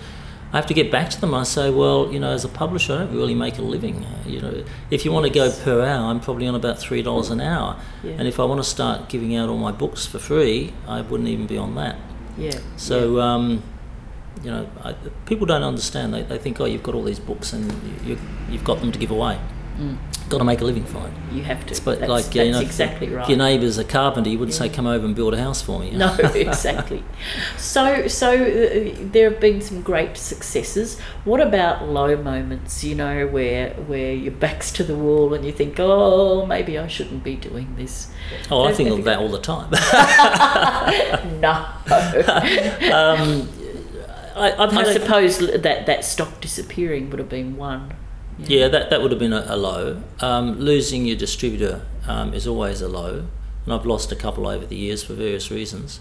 I 0.53 0.57
have 0.57 0.67
to 0.67 0.75
get 0.75 0.91
back 0.91 1.09
to 1.11 1.21
them. 1.21 1.33
I 1.35 1.45
say, 1.45 1.71
well, 1.71 2.13
you 2.13 2.21
know, 2.21 2.31
as 2.31 2.45
a 2.45 2.49
publisher, 2.49 2.93
I 2.95 2.99
don't 2.99 3.13
really 3.15 3.35
make 3.35 3.57
a 3.59 3.63
living. 3.63 4.05
Uh, 4.05 4.29
You 4.29 4.41
know, 4.43 4.65
if 4.91 5.05
you 5.05 5.11
want 5.13 5.25
to 5.27 5.33
go 5.33 5.51
per 5.51 5.81
hour, 5.83 6.05
I'm 6.11 6.21
probably 6.21 6.47
on 6.47 6.55
about 6.55 6.79
three 6.79 7.03
dollars 7.03 7.31
an 7.31 7.41
hour. 7.41 7.77
Yeah. 8.05 8.13
And 8.19 8.29
if 8.29 8.39
I 8.39 8.45
want 8.45 8.61
to 8.63 8.69
start 8.69 9.09
giving 9.09 9.35
out 9.35 9.49
all 9.49 9.57
my 9.59 9.73
books 9.73 10.05
for 10.07 10.19
free, 10.19 10.73
I 10.87 11.01
wouldn't 11.01 11.29
even 11.31 11.47
be 11.47 11.57
on 11.57 11.75
that. 11.77 11.97
yeah. 12.39 12.59
So, 12.77 13.21
um, 13.21 13.63
you 14.45 14.51
know, 14.51 14.67
I, 14.85 14.93
people 15.27 15.47
don't 15.47 15.63
understand. 15.63 16.13
They, 16.13 16.23
they 16.23 16.39
think, 16.39 16.61
oh, 16.61 16.65
you've 16.67 16.83
got 16.83 16.95
all 16.95 17.05
these 17.05 17.21
books 17.21 17.53
and 17.53 17.65
you, 18.05 18.19
you've 18.51 18.65
got 18.65 18.81
them 18.81 18.91
to 18.93 18.99
give 18.99 19.11
away. 19.11 19.39
Got 20.29 20.39
to 20.39 20.45
make 20.45 20.61
a 20.61 20.65
living 20.65 20.85
from 20.85 21.05
it. 21.07 21.13
you 21.33 21.43
have 21.43 21.67
to. 21.67 21.83
But 21.83 22.01
that's, 22.01 22.11
like, 22.11 22.25
that's 22.25 22.35
you 22.37 22.53
know, 22.53 22.61
exactly 22.61 23.07
if 23.09 23.13
right. 23.15 23.29
your 23.29 23.39
neighbour's 23.39 23.79
a 23.79 23.85
carpenter, 23.85 24.31
you 24.31 24.39
wouldn't 24.39 24.55
say, 24.55 24.69
come 24.69 24.87
over 24.87 25.05
and 25.05 25.15
build 25.15 25.35
a 25.35 25.39
house 25.39 25.61
for 25.61 25.79
me. 25.81 25.91
you 25.91 25.99
know? 25.99 26.17
No, 26.17 26.31
exactly. 26.35 27.05
So, 27.57 28.09
so 28.09 28.33
uh, 28.33 28.95
there 29.13 29.31
have 29.31 29.41
been 29.41 29.61
some 29.61 29.83
great 29.83 30.17
successes. 30.17 30.99
What 31.25 31.41
about 31.41 31.89
low 31.89 32.17
moments? 32.17 32.83
You 32.83 32.95
know, 32.95 33.27
where 33.27 33.71
where 33.75 34.13
your 34.13 34.33
back's 34.33 34.71
to 34.73 34.85
the 34.85 34.97
wall 34.97 35.35
and 35.35 35.45
you 35.45 35.53
think, 35.53 35.77
oh, 35.79 36.47
maybe 36.47 36.79
I 36.79 36.87
shouldn't 36.87 37.25
be 37.25 37.37
doing 37.37 37.75
this. 37.77 38.11
Oh, 38.51 38.65
I 38.65 38.73
think 38.73 38.91
of 38.91 39.05
that 39.05 39.19
all 39.19 39.29
the 39.29 39.41
time. 39.41 39.71
No. 41.43 41.67
um, 42.93 43.49
I, 44.35 44.55
I've 44.59 44.73
had 44.73 44.87
suppose 44.93 45.39
that 45.39 45.87
that 45.87 46.05
stock 46.05 46.41
disappearing 46.41 47.11
would 47.11 47.19
have 47.19 47.29
been 47.29 47.57
one. 47.57 47.95
Yeah, 48.39 48.69
that, 48.69 48.91
that 48.91 49.03
would 49.03 49.11
have 49.13 49.21
been 49.21 49.33
a, 49.33 49.45
a 49.49 49.57
low. 49.57 50.03
Um, 50.21 50.59
losing 50.59 51.07
your 51.07 51.17
distributor 51.17 51.87
um, 52.09 52.35
is 52.35 52.47
always 52.47 52.81
a 52.81 52.89
low, 52.89 53.27
and 53.65 53.75
I've 53.75 53.87
lost 53.87 54.11
a 54.13 54.17
couple 54.17 54.47
over 54.49 54.67
the 54.67 54.77
years 54.77 55.03
for 55.05 55.15
various 55.15 55.51
reasons. 55.51 56.01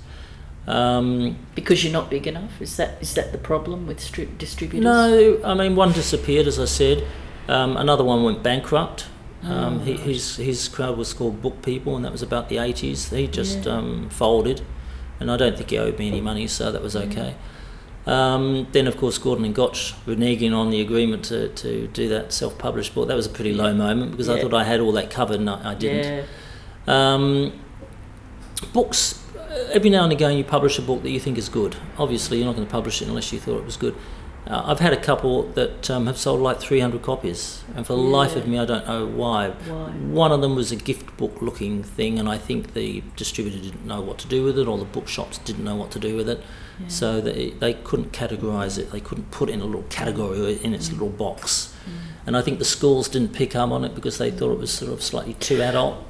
Um, 0.67 1.37
Because 1.55 1.83
you're 1.83 1.93
not 1.93 2.09
big 2.09 2.27
enough. 2.27 2.61
Is 2.61 2.77
that 2.77 3.01
is 3.01 3.13
that 3.15 3.31
the 3.31 3.37
problem 3.37 3.87
with 3.87 3.99
stri- 3.99 4.37
distributors? 4.37 4.83
no, 4.83 5.39
I 5.43 5.53
mean 5.55 5.75
one 5.75 5.91
disappeared, 5.91 6.47
as 6.47 6.59
I 6.59 6.65
said. 6.65 7.03
Um, 7.47 7.75
another 7.77 8.03
one 8.03 8.23
went 8.23 8.43
bankrupt. 8.43 9.07
Um, 9.43 9.79
he, 9.81 9.93
his 9.93 10.35
his 10.37 10.67
crowd 10.67 10.97
was 10.97 11.13
called 11.13 11.41
Book 11.41 11.63
People, 11.63 11.95
and 11.95 12.05
that 12.05 12.11
was 12.11 12.21
about 12.21 12.49
the 12.49 12.59
eighties. 12.59 13.09
He 13.09 13.27
just 13.27 13.65
Yeah. 13.65 13.77
um, 13.77 14.09
folded, 14.09 14.61
and 15.19 15.31
I 15.31 15.37
don't 15.37 15.57
think 15.57 15.71
he 15.71 15.79
owed 15.79 15.97
me 15.97 16.07
any 16.07 16.21
money, 16.21 16.47
so 16.47 16.71
that 16.71 16.81
was 16.83 16.95
okay. 16.95 17.35
Um, 18.07 18.67
then, 18.71 18.87
of 18.87 18.97
course, 18.97 19.17
Gordon 19.17 19.45
and 19.45 19.53
Gotch 19.53 19.93
reneging 20.05 20.53
on 20.55 20.71
the 20.71 20.81
agreement 20.81 21.25
to, 21.25 21.49
to 21.49 21.87
do 21.87 22.09
that 22.09 22.33
self-published 22.33 22.95
book. 22.95 23.07
That 23.07 23.15
was 23.15 23.27
a 23.27 23.29
pretty 23.29 23.53
low 23.53 23.73
moment 23.73 24.11
because 24.11 24.27
I 24.27 24.41
thought 24.41 24.53
I 24.53 24.63
had 24.63 24.79
all 24.79 24.91
that 24.93 25.11
covered 25.11 25.39
and 25.39 25.49
I, 25.49 25.71
I 25.71 25.75
didn't. 25.75 26.27
Yeah. 26.87 27.13
Um, 27.13 27.59
books, 28.73 29.23
uh, 29.37 29.69
every 29.71 29.89
now 29.89 30.03
and 30.03 30.11
again 30.11 30.37
you 30.37 30.43
publish 30.43 30.79
a 30.79 30.81
book 30.81 31.03
that 31.03 31.11
you 31.11 31.19
think 31.19 31.37
is 31.37 31.47
good. 31.47 31.75
Obviously, 31.97 32.37
you're 32.37 32.47
not 32.47 32.55
going 32.55 32.67
to 32.67 32.71
publish 32.71 33.01
it 33.01 33.07
unless 33.07 33.31
you 33.31 33.39
thought 33.39 33.59
it 33.59 33.65
was 33.65 33.77
good. 33.77 33.95
Uh, 34.47 34.63
I've 34.65 34.79
had 34.79 34.91
a 34.91 34.97
couple 34.97 35.43
that 35.51 35.89
um, 35.89 36.07
have 36.07 36.17
sold 36.17 36.41
like 36.41 36.59
300 36.59 37.01
copies, 37.01 37.63
and 37.75 37.85
for 37.85 37.93
the 37.93 38.01
life 38.01 38.35
of 38.35 38.47
me, 38.47 38.57
I 38.57 38.65
don't 38.65 38.87
know 38.87 39.05
why. 39.05 39.49
Why? 39.49 39.91
One 39.91 40.31
of 40.31 40.41
them 40.41 40.55
was 40.55 40.71
a 40.71 40.75
gift 40.75 41.15
book 41.17 41.41
looking 41.41 41.83
thing, 41.83 42.17
and 42.17 42.27
I 42.27 42.39
think 42.39 42.73
the 42.73 43.03
distributor 43.15 43.59
didn't 43.59 43.85
know 43.85 44.01
what 44.01 44.17
to 44.19 44.27
do 44.27 44.43
with 44.43 44.57
it, 44.57 44.67
or 44.67 44.79
the 44.79 44.85
bookshops 44.85 45.37
didn't 45.37 45.63
know 45.63 45.75
what 45.75 45.91
to 45.91 45.99
do 45.99 46.15
with 46.15 46.27
it. 46.27 46.41
So 46.87 47.21
they, 47.21 47.51
they 47.51 47.75
couldn't 47.75 48.11
categorize 48.11 48.79
it, 48.79 48.91
they 48.91 48.99
couldn't 48.99 49.29
put 49.29 49.49
it 49.49 49.53
in 49.53 49.61
a 49.61 49.65
little 49.65 49.85
category 49.89 50.55
in 50.63 50.73
its 50.73 50.91
little 50.91 51.09
box. 51.09 51.75
And 52.25 52.35
I 52.35 52.41
think 52.41 52.57
the 52.57 52.65
schools 52.65 53.07
didn't 53.07 53.33
pick 53.33 53.55
up 53.55 53.69
on 53.69 53.83
it 53.85 53.93
because 53.93 54.17
they 54.17 54.31
thought 54.31 54.51
it 54.53 54.57
was 54.57 54.71
sort 54.71 54.91
of 54.91 55.03
slightly 55.03 55.35
too 55.35 55.61
adult. 55.61 56.03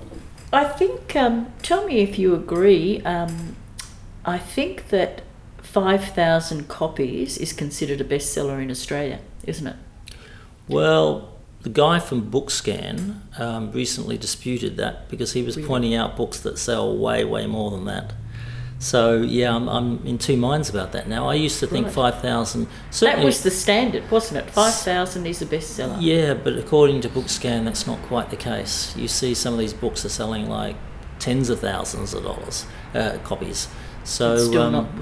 I 0.54 0.66
think, 0.66 1.16
um, 1.16 1.52
tell 1.62 1.86
me 1.86 2.00
if 2.00 2.18
you 2.18 2.34
agree, 2.36 3.02
um, 3.02 3.56
I 4.24 4.38
think 4.38 4.90
that 4.90 5.24
5,000 5.72 6.68
copies 6.68 7.38
is 7.38 7.54
considered 7.54 8.02
a 8.02 8.04
bestseller 8.04 8.62
in 8.62 8.70
Australia, 8.70 9.20
isn't 9.46 9.68
it? 9.68 9.76
Well, 10.68 11.30
the 11.62 11.70
guy 11.70 12.00
from 12.00 12.30
Bookscan 12.30 13.40
um, 13.40 13.72
recently 13.72 14.18
disputed 14.18 14.78
that 14.78 15.10
because 15.10 15.34
he 15.34 15.44
was 15.44 15.56
Really? 15.56 15.68
pointing 15.68 15.96
out 15.96 16.18
books 16.18 16.40
that 16.42 16.58
sell 16.58 16.98
way, 16.98 17.24
way 17.24 17.48
more 17.48 17.72
than 17.72 17.86
that. 17.86 18.14
So 18.80 19.18
yeah, 19.22 19.56
I'm, 19.56 19.70
I'm 19.70 20.06
in 20.06 20.18
two 20.18 20.36
minds 20.36 20.68
about 20.68 20.92
that 20.94 21.08
now. 21.08 21.30
I 21.30 21.36
used 21.36 21.60
to 21.60 21.68
think 21.68 21.86
Right. 21.86 21.94
five 21.94 22.20
thousand. 22.22 22.68
That 23.00 23.24
was 23.24 23.44
the 23.44 23.52
standard, 23.52 24.10
wasn't 24.10 24.40
it? 24.46 24.50
5,000 24.50 25.26
is 25.28 25.42
a 25.42 25.46
bestseller. 25.46 25.98
yeah, 26.00 26.34
but 26.34 26.58
according 26.58 27.02
to 27.02 27.10
Bookscan, 27.10 27.64
that's 27.64 27.86
not 27.86 28.02
quite 28.08 28.30
the 28.32 28.36
case. 28.38 28.94
You 28.98 29.08
see, 29.08 29.36
some 29.36 29.54
of 29.54 29.60
these 29.60 29.74
books 29.74 30.04
are 30.04 30.10
selling 30.10 30.50
like 30.50 30.76
tens 31.20 31.50
of 31.50 31.60
thousands 31.60 32.16
of 32.16 32.24
dollars 32.24 32.66
uh, 32.96 33.20
copies. 33.24 33.68
So 34.04 34.34
It's 34.34 34.46
still 34.46 34.64
um, 34.64 34.72
not 34.74 34.96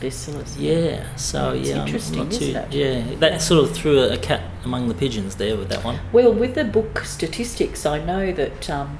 bestsellers. 0.00 0.54
yeah, 0.58 1.14
so 1.16 1.52
It's 1.52 1.68
yeah, 1.68 1.80
I'm 1.80 1.86
interesting, 1.86 2.18
not 2.18 2.32
too, 2.32 2.44
isn't 2.44 2.56
it? 2.56 2.74
yeah, 2.74 3.14
that 3.16 3.42
sort 3.42 3.62
of 3.64 3.76
threw 3.76 3.98
a, 4.00 4.14
a 4.14 4.18
cat 4.18 4.42
among 4.64 4.88
the 4.88 4.94
pigeons 4.94 5.36
there 5.36 5.56
with 5.56 5.68
that 5.68 5.84
one. 5.84 5.98
Well, 6.12 6.32
with 6.32 6.54
the 6.54 6.64
book 6.64 7.00
statistics, 7.04 7.84
I 7.84 7.98
know 8.04 8.32
that 8.32 8.70
um, 8.70 8.98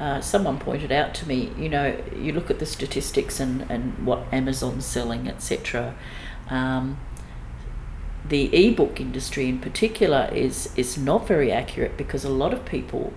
uh, 0.00 0.20
someone 0.20 0.58
pointed 0.58 0.92
out 0.92 1.14
to 1.14 1.28
me, 1.28 1.52
you 1.58 1.68
know, 1.68 1.96
you 2.16 2.32
look 2.32 2.50
at 2.50 2.58
the 2.58 2.66
statistics 2.66 3.40
and, 3.40 3.62
and 3.70 4.04
what 4.06 4.26
Amazon's 4.32 4.84
selling, 4.84 5.28
etc. 5.28 5.94
Um, 6.50 6.98
the 8.28 8.54
ebook 8.54 9.00
industry 9.00 9.48
in 9.48 9.58
particular 9.60 10.30
is 10.32 10.70
is 10.76 10.96
not 10.96 11.26
very 11.28 11.52
accurate 11.52 11.96
because 11.98 12.24
a 12.24 12.30
lot 12.30 12.52
of 12.54 12.64
people 12.64 13.12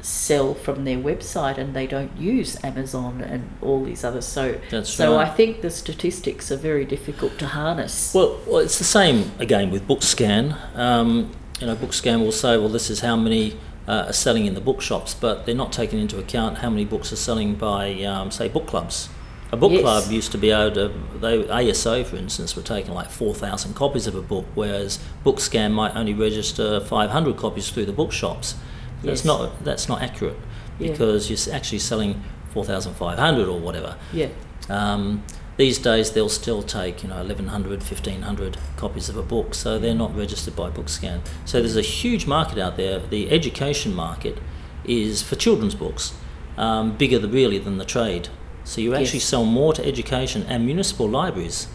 sell 0.00 0.54
from 0.54 0.84
their 0.84 0.96
website 0.96 1.58
and 1.58 1.74
they 1.74 1.86
don't 1.86 2.16
use 2.16 2.62
Amazon 2.64 3.20
and 3.20 3.48
all 3.60 3.84
these 3.84 4.04
others. 4.04 4.24
So 4.26 4.58
That's 4.70 4.90
so 4.90 5.16
right. 5.16 5.26
I 5.26 5.30
think 5.30 5.60
the 5.60 5.70
statistics 5.70 6.50
are 6.52 6.56
very 6.56 6.84
difficult 6.84 7.38
to 7.38 7.46
harness. 7.48 8.14
Well, 8.14 8.38
well, 8.46 8.58
it's 8.58 8.78
the 8.78 8.84
same 8.84 9.32
again 9.38 9.70
with 9.70 9.86
BookScan. 9.88 10.76
Um, 10.76 11.32
you 11.60 11.66
know, 11.66 11.76
BookScan 11.76 12.20
will 12.20 12.32
say, 12.32 12.56
well, 12.56 12.68
this 12.68 12.90
is 12.90 13.00
how 13.00 13.16
many 13.16 13.56
uh, 13.88 14.04
are 14.08 14.12
selling 14.12 14.46
in 14.46 14.54
the 14.54 14.60
bookshops, 14.60 15.14
but 15.14 15.46
they're 15.46 15.54
not 15.54 15.72
taking 15.72 15.98
into 15.98 16.18
account 16.18 16.58
how 16.58 16.70
many 16.70 16.84
books 16.84 17.12
are 17.12 17.16
selling 17.16 17.54
by, 17.56 18.02
um, 18.04 18.30
say, 18.30 18.48
book 18.48 18.66
clubs. 18.66 19.08
A 19.50 19.56
book 19.56 19.72
Yes. 19.72 19.80
club 19.80 20.12
used 20.12 20.30
to 20.32 20.38
be 20.38 20.50
able 20.50 20.74
to, 20.74 20.92
they, 21.20 21.42
ASO, 21.44 22.04
for 22.04 22.16
instance, 22.16 22.54
were 22.54 22.62
taking 22.62 22.92
like 22.92 23.10
4,000 23.10 23.74
copies 23.74 24.06
of 24.06 24.14
a 24.14 24.20
book, 24.20 24.44
whereas 24.54 24.98
BookScan 25.24 25.72
might 25.72 25.96
only 25.96 26.12
register 26.12 26.80
500 26.80 27.36
copies 27.36 27.70
through 27.70 27.86
the 27.86 27.92
bookshops. 27.92 28.54
That's 29.02 29.20
Yes. 29.20 29.24
not 29.24 29.64
that's 29.64 29.88
not 29.88 30.02
accurate 30.02 30.36
Yeah. 30.78 30.90
because 30.92 31.30
you're 31.30 31.54
actually 31.54 31.78
selling 31.80 32.22
4,500 32.54 33.48
or 33.48 33.58
whatever. 33.58 33.96
yeah. 34.12 34.28
Um, 34.68 35.22
these 35.56 35.78
days 35.78 36.10
they'll 36.12 36.28
still 36.28 36.62
take 36.62 37.02
you 37.02 37.08
know 37.08 37.16
1100 37.16 37.82
1500 37.82 38.58
copies 38.76 39.08
of 39.08 39.16
a 39.16 39.22
book 39.22 39.54
so 39.54 39.78
they're 39.78 39.94
not 39.94 40.14
registered 40.16 40.54
by 40.54 40.68
bookscan 40.70 41.18
so 41.44 41.58
there's 41.60 41.76
a 41.76 41.80
huge 41.82 42.26
market 42.26 42.58
out 42.58 42.76
there 42.76 43.00
the 43.00 43.28
education 43.30 43.92
market 43.94 44.38
is 44.84 45.20
for 45.22 45.34
children's 45.36 45.74
books 45.74 46.12
um, 46.58 46.96
bigger 46.96 47.18
really 47.26 47.58
than 47.58 47.78
the 47.78 47.84
trade 47.84 48.28
so 48.62 48.80
you 48.80 48.94
actually 48.94 49.18
Yes. 49.20 49.24
sell 49.32 49.44
more 49.44 49.72
to 49.72 49.84
education 49.84 50.44
and 50.48 50.64
municipal 50.66 51.08
libraries 51.08 51.66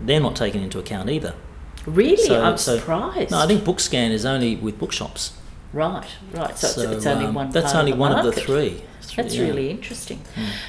they're 0.00 0.20
not 0.20 0.34
taken 0.34 0.60
into 0.62 0.78
account 0.78 1.08
either 1.10 1.34
Really, 1.86 2.16
So- 2.16 2.42
I'm 2.42 2.58
so- 2.58 2.76
surprised. 2.78 3.30
no 3.30 3.38
i 3.38 3.46
think 3.46 3.62
bookscan 3.62 4.10
is 4.10 4.24
only 4.24 4.56
with 4.56 4.78
bookshops 4.78 5.32
Right, 5.72 6.06
right. 6.32 6.58
So, 6.58 6.66
it's, 6.68 6.78
it's 6.78 7.06
only 7.06 7.26
um, 7.26 7.34
one. 7.34 7.50
that's 7.50 7.72
part 7.72 7.80
only 7.80 7.92
of 7.92 7.98
the 7.98 8.00
one 8.00 8.12
of 8.12 8.18
the 8.24 8.30
market. 8.30 8.44
three 8.44 8.82
That's 9.16 9.34
Yeah. 9.34 9.42
Really 9.44 9.70
interesting. 9.70 10.20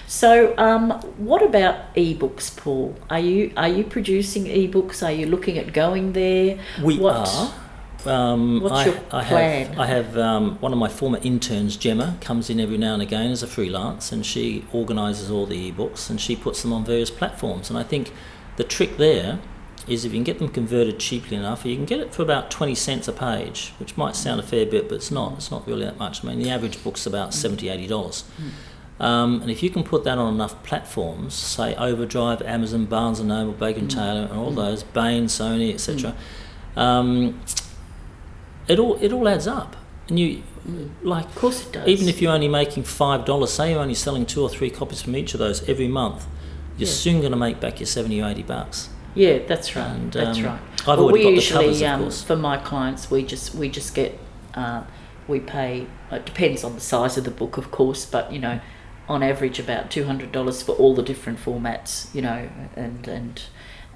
So, 0.07 0.53
um, 0.57 0.91
what 1.17 1.41
about 1.43 1.93
ebooks, 1.95 2.55
Paul? 2.55 2.95
Are 3.09 3.19
you 3.19 3.51
are 3.55 3.67
you 3.67 3.83
producing 3.83 4.45
ebooks? 4.45 5.05
Are 5.05 5.11
you 5.11 5.25
looking 5.27 5.57
at 5.57 5.73
going 5.73 6.13
there? 6.13 6.57
We 6.81 6.97
What- 6.99 7.27
are. 7.27 7.53
Um, 8.05 8.61
What's 8.61 8.75
I, 8.75 8.85
your 8.85 8.95
I 9.11 9.23
plan? 9.25 9.65
have 9.67 9.79
I 9.79 9.85
have 9.85 10.17
um, 10.17 10.57
one 10.61 10.71
of 10.71 10.79
my 10.79 10.87
former 10.87 11.19
interns, 11.21 11.75
Gemma, 11.75 12.15
comes 12.21 12.49
in 12.49 12.57
every 12.57 12.77
now 12.77 12.93
and 12.93 13.01
again 13.01 13.29
as 13.29 13.43
a 13.43 13.47
freelance, 13.47 14.13
and 14.13 14.25
she 14.25 14.63
organises 14.71 15.29
all 15.29 15.45
the 15.45 15.69
ebooks 15.69 16.09
and 16.09 16.19
she 16.19 16.35
puts 16.37 16.61
them 16.61 16.71
on 16.71 16.85
various 16.85 17.11
platforms. 17.11 17.69
And 17.69 17.77
I 17.77 17.83
think 17.83 18.13
the 18.55 18.63
trick 18.63 18.95
there 18.95 19.39
is 19.87 20.05
if 20.05 20.11
you 20.11 20.17
can 20.17 20.23
get 20.23 20.39
them 20.39 20.49
converted 20.49 20.99
cheaply 20.99 21.37
enough, 21.37 21.65
you 21.65 21.75
can 21.75 21.85
get 21.85 21.99
it 21.99 22.13
for 22.13 22.21
about 22.21 22.51
twenty 22.51 22.75
cents 22.75 23.07
a 23.07 23.13
page, 23.13 23.73
which 23.79 23.95
might 23.97 24.15
sound 24.15 24.39
a 24.39 24.43
fair 24.43 24.65
bit, 24.65 24.87
but 24.89 24.95
it's 24.95 25.11
not. 25.11 25.33
It's 25.33 25.49
not 25.51 25.65
really 25.67 25.85
that 25.85 25.97
much. 25.97 26.23
I 26.23 26.27
mean, 26.27 26.39
the 26.39 26.49
average 26.49 26.83
book's 26.83 27.05
about 27.05 27.33
seventy, 27.33 27.69
eighty 27.69 27.87
dollars. 27.87 28.23
Um, 28.99 29.41
and 29.41 29.49
if 29.49 29.63
you 29.63 29.69
can 29.69 29.83
put 29.83 30.03
that 30.03 30.17
on 30.17 30.33
enough 30.33 30.61
platforms, 30.63 31.33
say 31.33 31.73
Overdrive, 31.75 32.41
Amazon, 32.41 32.85
Barnes 32.85 33.19
and 33.19 33.29
Noble, 33.29 33.53
Baker 33.53 33.79
and 33.79 33.89
Taylor, 33.89 34.27
and 34.29 34.33
all 34.37 34.51
those, 34.51 34.83
Bain, 34.83 35.25
Sony, 35.25 35.73
etc., 35.73 36.13
um, 36.75 37.39
it 38.67 38.77
all 38.79 38.95
it 39.01 39.11
all 39.13 39.27
adds 39.27 39.47
up. 39.47 39.75
And 40.09 40.19
you 40.19 40.43
like 41.01 41.25
Of 41.25 41.35
course, 41.35 41.65
it 41.65 41.71
does. 41.71 41.87
even 41.87 42.07
if 42.09 42.21
you're 42.21 42.31
only 42.33 42.47
making 42.49 42.83
five 42.83 43.25
dollars, 43.25 43.51
say 43.53 43.71
you're 43.71 43.79
only 43.81 43.93
selling 43.95 44.25
two 44.25 44.41
or 44.41 44.49
three 44.49 44.69
copies 44.69 45.01
from 45.01 45.15
each 45.15 45.33
of 45.33 45.39
those 45.39 45.67
every 45.69 45.87
month, 45.87 46.25
you're 46.77 46.87
Yeah. 46.87 46.93
soon 46.93 47.19
going 47.19 47.31
to 47.31 47.37
make 47.37 47.59
back 47.59 47.79
your 47.79 47.87
seventy 47.87 48.21
or 48.21 48.27
eighty 48.29 48.43
bucks. 48.43 48.89
Yeah, 49.15 49.39
that's 49.47 49.75
right. 49.75 49.87
And, 49.91 50.11
that's 50.13 50.37
um, 50.39 50.45
right. 50.45 50.59
I've 50.81 50.87
Well, 50.87 51.01
already 51.01 51.19
we 51.19 51.23
got 51.23 51.29
the 51.29 51.35
usually, 51.35 51.65
covers, 51.65 51.81
of 51.81 51.87
um, 51.87 52.01
course. 52.01 52.23
for 52.23 52.35
my 52.35 52.57
clients, 52.57 53.11
we 53.11 53.23
just 53.23 53.55
we 53.55 53.69
just 53.69 53.93
get 53.95 54.17
uh, 54.53 54.83
we 55.27 55.39
pay. 55.39 55.87
It 56.11 56.25
depends 56.25 56.63
on 56.63 56.75
the 56.75 56.81
size 56.81 57.17
of 57.17 57.23
the 57.23 57.31
book, 57.31 57.57
of 57.57 57.71
course, 57.71 58.05
but 58.05 58.31
you 58.31 58.39
know, 58.39 58.59
on 59.07 59.23
average, 59.23 59.59
about 59.59 59.91
two 59.91 60.05
hundred 60.05 60.31
dollars 60.31 60.61
for 60.61 60.73
all 60.73 60.95
the 60.95 61.03
different 61.03 61.39
formats. 61.39 62.13
You 62.13 62.21
know, 62.21 62.49
and 62.75 63.07
and 63.07 63.41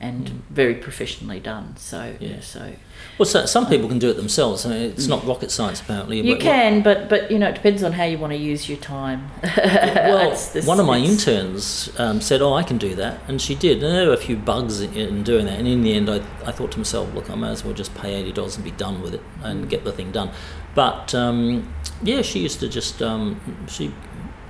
and 0.01 0.43
very 0.49 0.75
professionally 0.75 1.39
done. 1.39 1.75
So 1.77 1.97
Mm. 1.97 2.15
Yeah. 2.19 2.39
so 2.41 2.73
Well, 3.17 3.25
so, 3.25 3.45
some 3.45 3.67
people 3.67 3.87
can 3.87 3.99
do 3.99 4.09
it 4.09 4.15
themselves. 4.17 4.65
I 4.65 4.69
mean, 4.69 4.81
it's 4.91 5.07
not 5.07 5.25
rocket 5.25 5.49
science 5.51 5.79
apparently. 5.81 6.21
Mm. 6.21 6.25
you 6.25 6.35
but- 6.35 6.41
can, 6.41 6.81
but 6.81 7.09
but 7.09 7.31
you 7.31 7.39
know, 7.39 7.47
it 7.49 7.55
depends 7.55 7.83
on 7.83 7.93
how 7.93 8.03
you 8.03 8.17
want 8.17 8.33
to 8.33 8.37
use 8.39 8.67
your 8.67 8.77
time. 8.79 9.29
Well, 9.55 10.29
this- 10.31 10.65
one 10.67 10.79
of 10.79 10.85
my 10.85 10.97
it's- 10.97 11.11
interns 11.27 11.89
um, 11.97 12.19
said, 12.21 12.41
"Oh, 12.41 12.53
I 12.53 12.63
can 12.63 12.77
do 12.77 12.93
that," 12.95 13.19
and 13.27 13.41
she 13.41 13.55
did. 13.55 13.81
And 13.83 13.95
there 13.95 14.07
were 14.07 14.13
a 14.13 14.17
few 14.17 14.35
bugs 14.35 14.81
in, 14.81 14.93
in 14.93 15.23
doing 15.23 15.45
that. 15.45 15.57
And 15.59 15.67
in 15.67 15.81
the 15.83 15.93
end, 15.93 16.09
I, 16.09 16.17
I 16.45 16.51
thought 16.51 16.71
to 16.73 16.77
myself, 16.79 17.13
"Look, 17.15 17.29
I 17.29 17.35
may 17.35 17.49
as 17.49 17.63
well 17.63 17.73
just 17.73 17.93
pay 17.95 18.13
eighty 18.15 18.31
dollars 18.31 18.55
and 18.55 18.63
be 18.65 18.71
done 18.71 19.01
with 19.01 19.13
it 19.13 19.21
and 19.43 19.69
get 19.69 19.83
the 19.83 19.91
thing 19.91 20.11
done." 20.11 20.29
But 20.75 21.13
um, 21.15 21.71
yeah, 22.03 22.21
she 22.23 22.39
used 22.39 22.59
to 22.61 22.67
just 22.67 23.01
um, 23.01 23.39
she 23.67 23.93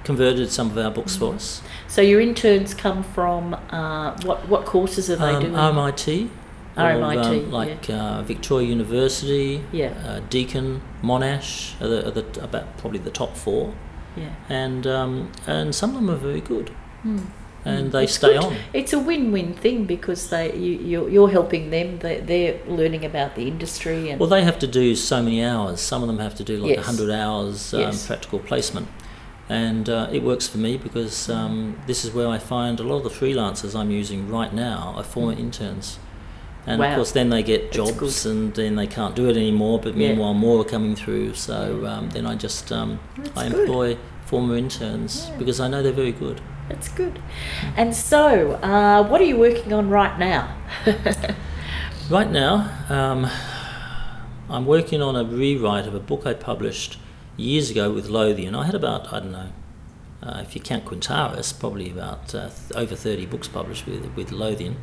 converted 0.03 0.51
some 0.51 0.69
of 0.71 0.77
our 0.77 0.91
books 0.91 1.15
for 1.15 1.33
us. 1.35 1.61
So 1.93 2.01
your 2.01 2.21
interns 2.21 2.73
come 2.73 3.03
from 3.03 3.53
uh, 3.69 4.19
what 4.23 4.49
what 4.49 4.65
courses 4.65 5.11
are 5.11 5.15
they 5.15 5.35
Um, 5.35 5.41
doing? 5.43 5.53
RMIT, 5.53 6.27
or, 6.75 6.81
um, 6.81 7.51
like 7.51 7.87
uh, 7.87 8.23
Victoria 8.23 8.67
University, 8.67 9.61
Yeah. 9.71 9.93
uh, 10.03 10.21
Deakin, 10.27 10.81
Monash, 11.03 11.79
are 11.79 11.87
the, 11.87 12.07
are 12.07 12.11
the 12.19 12.43
about 12.43 12.77
probably 12.79 12.97
the 12.97 13.11
top 13.11 13.37
four, 13.37 13.75
yeah. 14.17 14.29
and 14.49 14.87
um, 14.87 15.31
and 15.45 15.75
some 15.75 15.91
of 15.91 15.97
them 15.97 16.09
are 16.09 16.17
very 16.29 16.41
good, 16.41 16.71
and 17.63 17.91
they. 17.91 18.05
It's 18.05 18.13
stay 18.15 18.33
good. 18.33 18.43
on. 18.43 18.55
It's 18.73 18.93
a 18.93 18.97
win-win 18.97 19.53
thing 19.53 19.85
because 19.85 20.29
they 20.31 20.51
you 20.65 20.71
you're, 20.91 21.09
you're 21.09 21.29
helping 21.29 21.69
them. 21.69 21.99
They 21.99 22.21
they're 22.21 22.57
learning 22.79 23.05
about 23.05 23.35
the 23.35 23.45
industry 23.47 24.09
and 24.09 24.19
Well, 24.19 24.29
they 24.29 24.43
have 24.43 24.57
to 24.65 24.67
do 24.81 24.95
so 24.95 25.21
many 25.21 25.43
hours. 25.45 25.79
Some 25.79 26.01
of 26.01 26.07
them 26.07 26.17
have 26.17 26.33
to 26.41 26.43
do 26.43 26.57
like 26.57 26.77
Yes. 26.77 26.87
100 26.87 27.11
hours 27.13 27.71
um, 27.75 27.81
Yes. 27.81 28.07
practical 28.07 28.39
placement. 28.39 28.87
And 29.49 29.89
uh, 29.89 30.07
it 30.11 30.23
works 30.23 30.47
for 30.47 30.57
me 30.57 30.77
because 30.77 31.29
um, 31.29 31.77
this 31.85 32.05
is 32.05 32.11
where 32.13 32.27
I 32.27 32.37
find 32.37 32.79
a 32.79 32.83
lot 32.83 32.97
of 32.97 33.03
the 33.03 33.09
freelancers 33.09 33.77
I'm 33.77 33.91
using 33.91 34.29
right 34.29 34.53
now 34.53 34.93
are 34.97 35.03
former 35.03 35.33
interns. 35.33 35.99
And 36.65 36.79
Wow. 36.79 36.89
of 36.91 36.95
course, 36.95 37.11
then 37.11 37.29
they 37.29 37.43
get 37.43 37.73
jobs 37.73 38.25
and 38.25 38.53
then 38.53 38.75
they 38.77 38.87
can't 38.87 39.15
do 39.15 39.27
it 39.29 39.35
anymore, 39.35 39.79
but 39.79 39.95
Yeah. 39.95 40.09
meanwhile, 40.09 40.33
more 40.33 40.61
are 40.61 40.63
coming 40.63 40.95
through. 40.95 41.33
So 41.33 41.85
um, 41.85 42.09
then 42.11 42.25
I 42.25 42.35
just 42.35 42.71
um, 42.71 42.99
I 43.35 43.49
good. 43.49 43.59
employ 43.67 43.97
former 44.25 44.55
interns 44.55 45.27
Yeah. 45.29 45.37
because 45.37 45.59
I 45.59 45.67
know 45.67 45.83
they're 45.83 45.91
very 45.91 46.13
good. 46.13 46.39
that's 46.69 46.87
good. 46.87 47.19
And 47.75 47.93
so, 47.93 48.53
uh, 48.63 49.03
what 49.09 49.19
are 49.19 49.25
you 49.25 49.35
working 49.37 49.73
on 49.73 49.89
right 49.89 50.17
now? 50.17 50.47
Right 52.09 52.29
now, 52.31 52.69
um, 52.89 53.27
I'm 54.49 54.65
working 54.65 55.01
on 55.01 55.15
a 55.15 55.23
rewrite 55.23 55.87
of 55.87 55.95
a 55.95 55.99
book 55.99 56.25
I 56.25 56.33
published 56.33 56.97
years 57.37 57.69
ago 57.69 57.91
with 57.91 58.07
Lothian. 58.07 58.55
I 58.55 58.65
had 58.65 58.75
about, 58.75 59.11
I 59.13 59.19
don't 59.19 59.31
know, 59.31 59.49
uh, 60.21 60.39
if 60.41 60.55
you 60.55 60.61
count 60.61 60.85
Quentaris, 60.85 61.57
probably 61.59 61.89
about 61.89 62.33
uh, 62.33 62.49
over 62.75 62.95
30 62.95 63.25
books 63.25 63.47
published 63.47 63.85
with, 63.85 64.05
with 64.15 64.31
Lothian. 64.31 64.77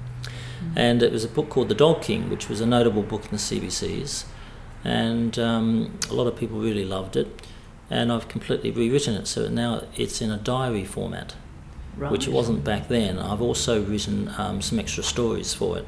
And 0.76 1.02
it 1.02 1.10
was 1.10 1.24
a 1.24 1.28
book 1.28 1.48
called 1.48 1.70
The 1.70 1.74
Dog 1.74 2.02
King, 2.02 2.28
which 2.28 2.48
was 2.50 2.60
a 2.60 2.66
notable 2.66 3.02
book 3.02 3.24
in 3.24 3.30
the 3.30 3.36
CBCs. 3.38 4.24
And 4.84 5.38
um, 5.38 5.98
a 6.10 6.14
lot 6.14 6.26
of 6.26 6.36
people 6.36 6.58
really 6.58 6.84
loved 6.84 7.16
it. 7.16 7.40
And 7.88 8.12
I've 8.12 8.28
completely 8.28 8.70
rewritten 8.70 9.14
it, 9.14 9.26
so 9.26 9.48
now 9.48 9.82
it's 9.96 10.20
in 10.22 10.30
a 10.30 10.36
diary 10.36 10.84
format, 10.84 11.34
Right. 11.96 12.12
which 12.12 12.28
it 12.28 12.32
wasn't 12.32 12.62
back 12.62 12.86
then. 12.86 13.18
I've 13.18 13.42
also 13.42 13.82
written 13.82 14.32
um, 14.38 14.62
some 14.62 14.78
extra 14.78 15.02
stories 15.02 15.52
for 15.54 15.78
it. 15.78 15.86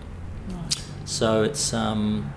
Right. 0.48 0.82
So 1.04 1.42
it's 1.44 1.72
um, 1.72 2.32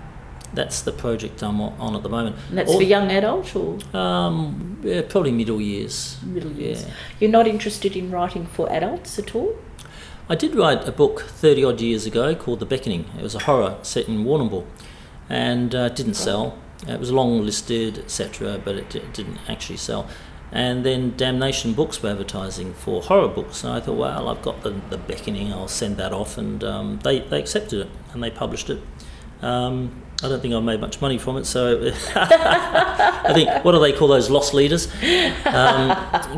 that's 0.54 0.82
the 0.82 0.92
project 0.92 1.42
I'm 1.42 1.60
on 1.60 1.94
at 1.96 2.02
the 2.02 2.08
moment. 2.08 2.36
And 2.48 2.58
that's 2.58 2.70
All- 2.70 2.78
for 2.78 2.82
young 2.84 3.10
adult 3.10 3.54
or 3.56 3.78
Um, 3.96 4.78
yeah, 4.82 5.02
probably 5.08 5.32
middle 5.32 5.60
years. 5.60 6.16
middle 6.24 6.52
years. 6.52 6.82
Yeah. 6.84 6.92
You're 7.20 7.30
not 7.30 7.46
interested 7.46 7.96
in 7.96 8.10
writing 8.10 8.46
for 8.46 8.70
adults 8.72 9.18
at 9.18 9.34
all? 9.34 9.54
I 10.28 10.34
did 10.34 10.54
write 10.56 10.86
a 10.88 10.92
book 10.92 11.20
30 11.22 11.64
odd 11.64 11.80
years 11.80 12.04
ago 12.06 12.34
called 12.34 12.60
The 12.60 12.66
Beckoning. 12.66 13.04
It 13.18 13.22
was 13.22 13.34
a 13.34 13.40
horror 13.40 13.76
set 13.82 14.08
in 14.08 14.24
Warrnambool 14.24 14.64
and 15.28 15.74
uh, 15.74 15.88
didn't 15.90 16.14
sell. 16.14 16.56
It 16.86 16.98
was 17.00 17.10
long 17.12 17.42
listed, 17.44 17.98
etc., 17.98 18.60
but 18.64 18.74
it, 18.76 18.94
it 18.94 19.12
didn't 19.14 19.38
actually 19.48 19.76
sell. 19.78 20.06
And 20.52 20.84
then 20.84 21.14
Damnation 21.16 21.72
Books 21.74 22.02
were 22.02 22.10
advertising 22.10 22.72
for 22.74 23.02
horror 23.02 23.28
books, 23.28 23.64
and 23.64 23.72
I 23.72 23.80
thought, 23.80 23.96
well, 23.96 24.28
I've 24.28 24.42
got 24.42 24.62
the, 24.62 24.70
the 24.90 24.96
Beckoning, 24.98 25.52
I'll 25.52 25.68
send 25.68 25.96
that 25.96 26.12
off, 26.12 26.38
and 26.38 26.62
um, 26.62 26.98
they, 27.02 27.20
they 27.20 27.38
accepted 27.40 27.80
it 27.86 27.88
and 28.12 28.22
they 28.22 28.30
published 28.30 28.70
it. 28.70 28.80
Um, 29.42 30.02
I 30.22 30.28
don't 30.28 30.40
think 30.40 30.54
I 30.54 30.60
made 30.60 30.80
much 30.80 31.02
money 31.02 31.18
from 31.18 31.36
it, 31.36 31.44
so 31.44 31.92
I 32.14 33.32
think 33.34 33.64
what 33.64 33.72
do 33.72 33.78
they 33.80 33.92
call 33.92 34.08
those 34.08 34.30
lost 34.30 34.54
leaders? 34.54 34.86
Um, 35.44 35.88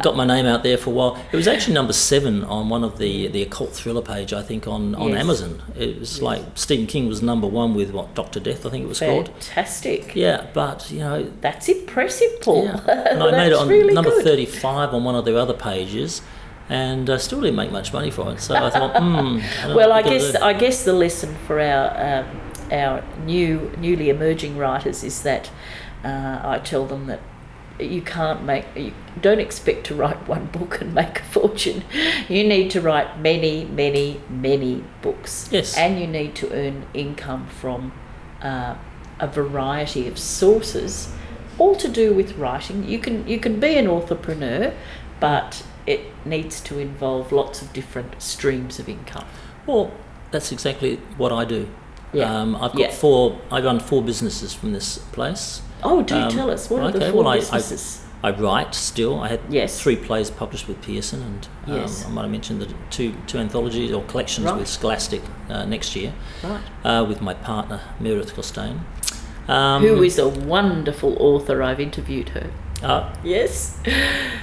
got 0.01 0.17
my 0.17 0.25
name 0.27 0.47
out 0.47 0.65
there 0.65 0.77
for 0.77 0.91
a 0.91 0.93
while. 0.93 1.25
It 1.31 1.37
was 1.37 1.47
actually 1.47 1.75
number 1.75 1.93
seven 1.93 2.43
on 2.45 2.69
one 2.69 2.83
of 2.83 2.99
the 2.99 3.29
the 3.29 3.43
occult 3.43 3.71
thriller 3.73 4.03
page, 4.03 4.33
I 4.33 4.43
think, 4.43 4.67
on, 4.67 4.95
on 4.97 5.11
Yes. 5.11 5.21
Amazon. 5.21 5.63
It 5.77 6.01
was 6.01 6.21
like 6.21 6.43
Stephen 6.57 6.87
King 6.89 7.07
was 7.07 7.23
number 7.23 7.47
one 7.47 7.75
with 7.75 7.93
what 7.93 8.15
Doctor 8.17 8.41
Death, 8.41 8.67
I 8.67 8.71
think 8.71 8.85
it 8.85 8.89
was 8.89 8.99
called. 8.99 9.29
Fantastic. 9.29 10.15
Yeah, 10.17 10.47
but 10.53 10.91
you 10.91 10.99
know, 11.01 11.31
That's 11.41 11.69
impressive, 11.69 12.41
Paul. 12.41 12.65
yeah. 12.65 12.81
and 13.11 13.23
I 13.23 13.31
made 13.31 13.53
it 13.53 13.59
on 13.59 13.69
really 13.69 13.95
number 13.95 14.11
good. 14.11 14.25
thirty-five 14.25 14.93
on 14.93 15.05
one 15.05 15.15
of 15.15 15.25
their 15.25 15.39
other 15.39 15.55
pages, 15.55 16.21
and 16.69 17.09
uh, 17.09 17.17
still 17.17 17.41
didn't 17.41 17.57
make 17.57 17.71
much 17.71 17.93
money 17.93 18.11
from 18.11 18.29
it. 18.29 18.41
So 18.41 18.57
I 18.57 18.71
thought, 18.71 18.97
hmm. 19.01 19.39
I 19.71 19.75
Well, 19.75 19.93
I 19.93 20.03
guess. 20.03 20.35
I 20.35 20.53
guess 20.53 20.85
the 20.85 20.93
lesson 20.93 21.37
for 21.47 21.61
our 21.61 22.25
um, 22.25 22.41
our 22.73 23.05
new 23.25 23.73
newly 23.79 24.11
emerging 24.11 24.57
writers 24.57 25.05
is 25.05 25.23
that 25.23 25.51
uh, 26.05 26.41
I 26.43 26.59
tell 26.59 26.87
them 26.87 27.07
that 27.07 27.21
you 27.81 28.03
can't 28.03 28.43
make 28.43 28.65
you 28.75 28.93
don't 29.21 29.39
expect 29.39 29.87
to 29.87 29.95
write 29.95 30.27
one 30.27 30.47
book 30.47 30.81
and 30.81 30.95
make 30.95 31.21
a 31.21 31.25
fortune. 31.25 31.85
You 32.29 32.45
need 32.45 32.71
to 32.73 32.81
write 32.81 33.21
many, 33.21 33.65
many, 33.65 34.21
many 34.29 34.85
books. 35.03 35.49
Yes. 35.51 35.77
and 35.77 35.99
you 36.01 36.07
need 36.07 36.35
to 36.37 36.53
earn 36.53 36.87
income 36.95 37.47
from 37.47 37.93
uh, 38.43 38.77
a 39.21 39.27
variety 39.27 40.07
of 40.07 40.19
sources, 40.19 41.13
all 41.59 41.75
to 41.77 41.89
do 41.89 42.13
with 42.13 42.37
writing. 42.37 42.85
You 42.85 42.99
can 42.99 43.27
you 43.27 43.39
can 43.39 43.61
be 43.61 43.77
an 43.77 43.89
entrepreneur, 43.89 44.73
but 45.21 45.65
it 45.87 46.01
needs 46.27 46.61
to 46.61 46.79
involve 46.79 47.33
lots 47.33 47.63
of 47.63 47.73
different 47.73 48.21
streams 48.21 48.79
of 48.79 48.89
income. 48.89 49.27
Well, 49.67 49.93
that's 50.31 50.53
exactly 50.53 50.97
what 51.17 51.33
I 51.33 51.45
do. 51.45 51.69
Yeah. 52.13 52.41
Um, 52.41 52.55
I've 52.57 52.73
got 52.73 52.79
Yeah. 52.79 52.91
four. 52.91 53.39
I 53.51 53.61
run 53.61 53.81
four 53.81 54.03
businesses 54.03 54.55
from 54.55 54.73
this 54.73 54.99
place. 55.13 55.63
Oh, 55.83 56.03
do 56.03 56.15
Um, 56.17 56.31
tell 56.31 56.51
us 56.51 56.69
what 56.71 56.83
are 56.83 56.91
the 56.91 57.01
four 57.11 57.23
well, 57.25 57.29
I- 57.29 57.37
I- 57.37 57.39
businesses? 57.41 58.01
I 58.23 58.31
write 58.33 58.75
still. 58.75 59.21
I 59.21 59.29
had 59.29 59.41
Yes. 59.49 59.79
three 59.81 59.95
plays 59.95 60.29
published 60.29 60.67
with 60.67 60.81
Pearson, 60.83 61.23
and 61.23 61.49
um, 61.73 61.81
Yes. 61.83 62.05
I 62.05 62.11
might 62.11 62.23
have 62.23 62.31
mentioned 62.33 62.61
the 62.61 62.69
two 62.91 63.13
two 63.29 63.39
anthologies 63.39 63.93
or 63.93 64.03
collections 64.03 64.47
Right. 64.47 64.59
with 64.59 64.67
Scholastic 64.69 65.23
uh, 65.49 65.65
next 65.67 65.95
year 65.95 66.13
right. 66.43 66.61
uh, 66.85 67.05
with 67.05 67.21
my 67.21 67.35
partner 67.35 67.81
Meredith 68.01 68.35
Costain. 68.35 68.81
Um, 69.49 69.83
Who 69.83 70.03
is 70.03 70.19
a 70.19 70.29
wonderful 70.29 71.17
author? 71.21 71.63
I've 71.63 71.81
interviewed 71.81 72.31
her. 72.31 72.47
uh, 72.83 73.05
Yes. 73.25 73.77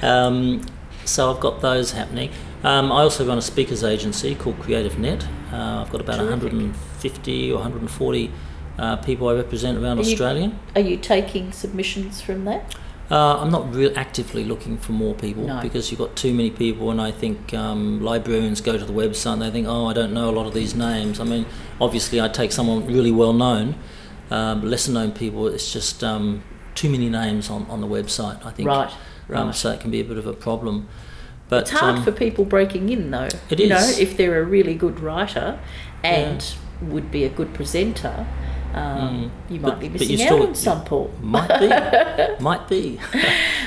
Um, 0.01 0.62
so 1.06 1.30
I've 1.32 1.39
got 1.39 1.62
those 1.62 1.91
happening. 1.91 2.30
Um, 2.63 2.91
I 2.91 3.01
also 3.04 3.25
run 3.25 3.38
a 3.38 3.41
speakers 3.41 3.84
agency 3.84 4.36
called 4.36 4.60
Creative 4.60 4.97
Net. 4.97 5.25
Uh, 5.51 5.81
I've 5.86 5.91
got 5.91 6.01
about 6.01 6.17
Terrific. 6.17 6.43
150 6.53 7.51
or 7.51 7.55
140 7.55 8.31
uh, 8.77 8.95
people 8.97 9.29
I 9.29 9.34
represent 9.34 9.77
around 9.77 9.99
Are 9.99 10.03
you- 10.03 10.12
Australia. 10.12 10.51
Are 10.75 10.81
you 10.81 10.97
taking 10.97 11.51
submissions 11.51 12.21
from 12.21 12.45
that? 12.45 12.75
Uh, 13.12 13.38
I'm 13.38 13.51
not 13.51 13.71
real 13.73 13.91
actively 13.95 14.43
looking 14.43 14.77
for 14.79 14.91
more 14.91 15.13
people 15.13 15.45
No. 15.45 15.62
because 15.62 15.91
you've 15.91 15.99
got 15.99 16.15
too 16.15 16.34
many 16.34 16.49
people, 16.49 16.89
and 16.89 16.99
I 16.99 17.12
think 17.12 17.53
um, 17.53 18.01
librarians 18.03 18.62
go 18.62 18.75
to 18.79 18.84
the 18.84 18.91
website 18.93 19.34
and 19.34 19.41
they 19.43 19.51
think, 19.51 19.67
oh, 19.67 19.86
I 19.86 19.93
don't 19.93 20.12
know 20.12 20.27
a 20.29 20.31
lot 20.36 20.47
of 20.47 20.55
these 20.55 20.73
names. 20.73 21.19
I 21.19 21.23
mean, 21.23 21.45
obviously, 21.79 22.19
I 22.19 22.27
take 22.29 22.51
someone 22.51 22.88
really 22.88 23.12
well 23.12 23.31
known, 23.34 23.75
um, 24.31 24.63
lesser 24.67 24.91
known 24.91 25.12
people. 25.12 25.47
It's 25.47 25.71
just 25.71 26.03
um, 26.03 26.41
too 26.73 26.89
many 26.89 27.08
names 27.08 27.47
on, 27.51 27.67
on 27.69 27.79
the 27.79 27.88
website. 27.88 28.43
I 28.43 28.49
think, 28.49 28.67
Right. 28.67 28.89
Um, 29.29 29.47
Right. 29.47 29.55
so 29.55 29.69
it 29.71 29.79
can 29.79 29.91
be 29.91 29.99
a 29.99 30.03
bit 30.03 30.17
of 30.17 30.25
a 30.25 30.34
problem. 30.34 30.88
But 31.49 31.62
It's 31.63 31.71
hard 31.71 31.97
um, 31.97 32.03
for 32.03 32.12
people 32.12 32.43
breaking 32.45 32.89
in, 32.89 33.12
though. 33.12 33.29
It 33.49 33.60
you 33.60 33.67
know, 33.67 33.77
if 33.99 34.17
they're 34.17 34.41
a 34.41 34.45
really 34.45 34.73
good 34.73 34.99
writer 34.99 35.60
and 36.03 36.43
would 36.81 37.12
be 37.12 37.23
a 37.23 37.29
good 37.29 37.53
presenter, 37.53 38.25
um, 38.73 39.31
you 39.49 39.60
might 39.60 39.67
Mm. 39.67 39.71
But- 39.75 39.79
be 39.79 39.89
missing 39.89 40.21
out 40.23 40.41
on 40.41 40.55
some, 40.55 40.84
Paul. 40.84 41.12
Might 41.21 41.60
be, 41.60 42.39
might 42.43 42.67
be. 42.67 42.99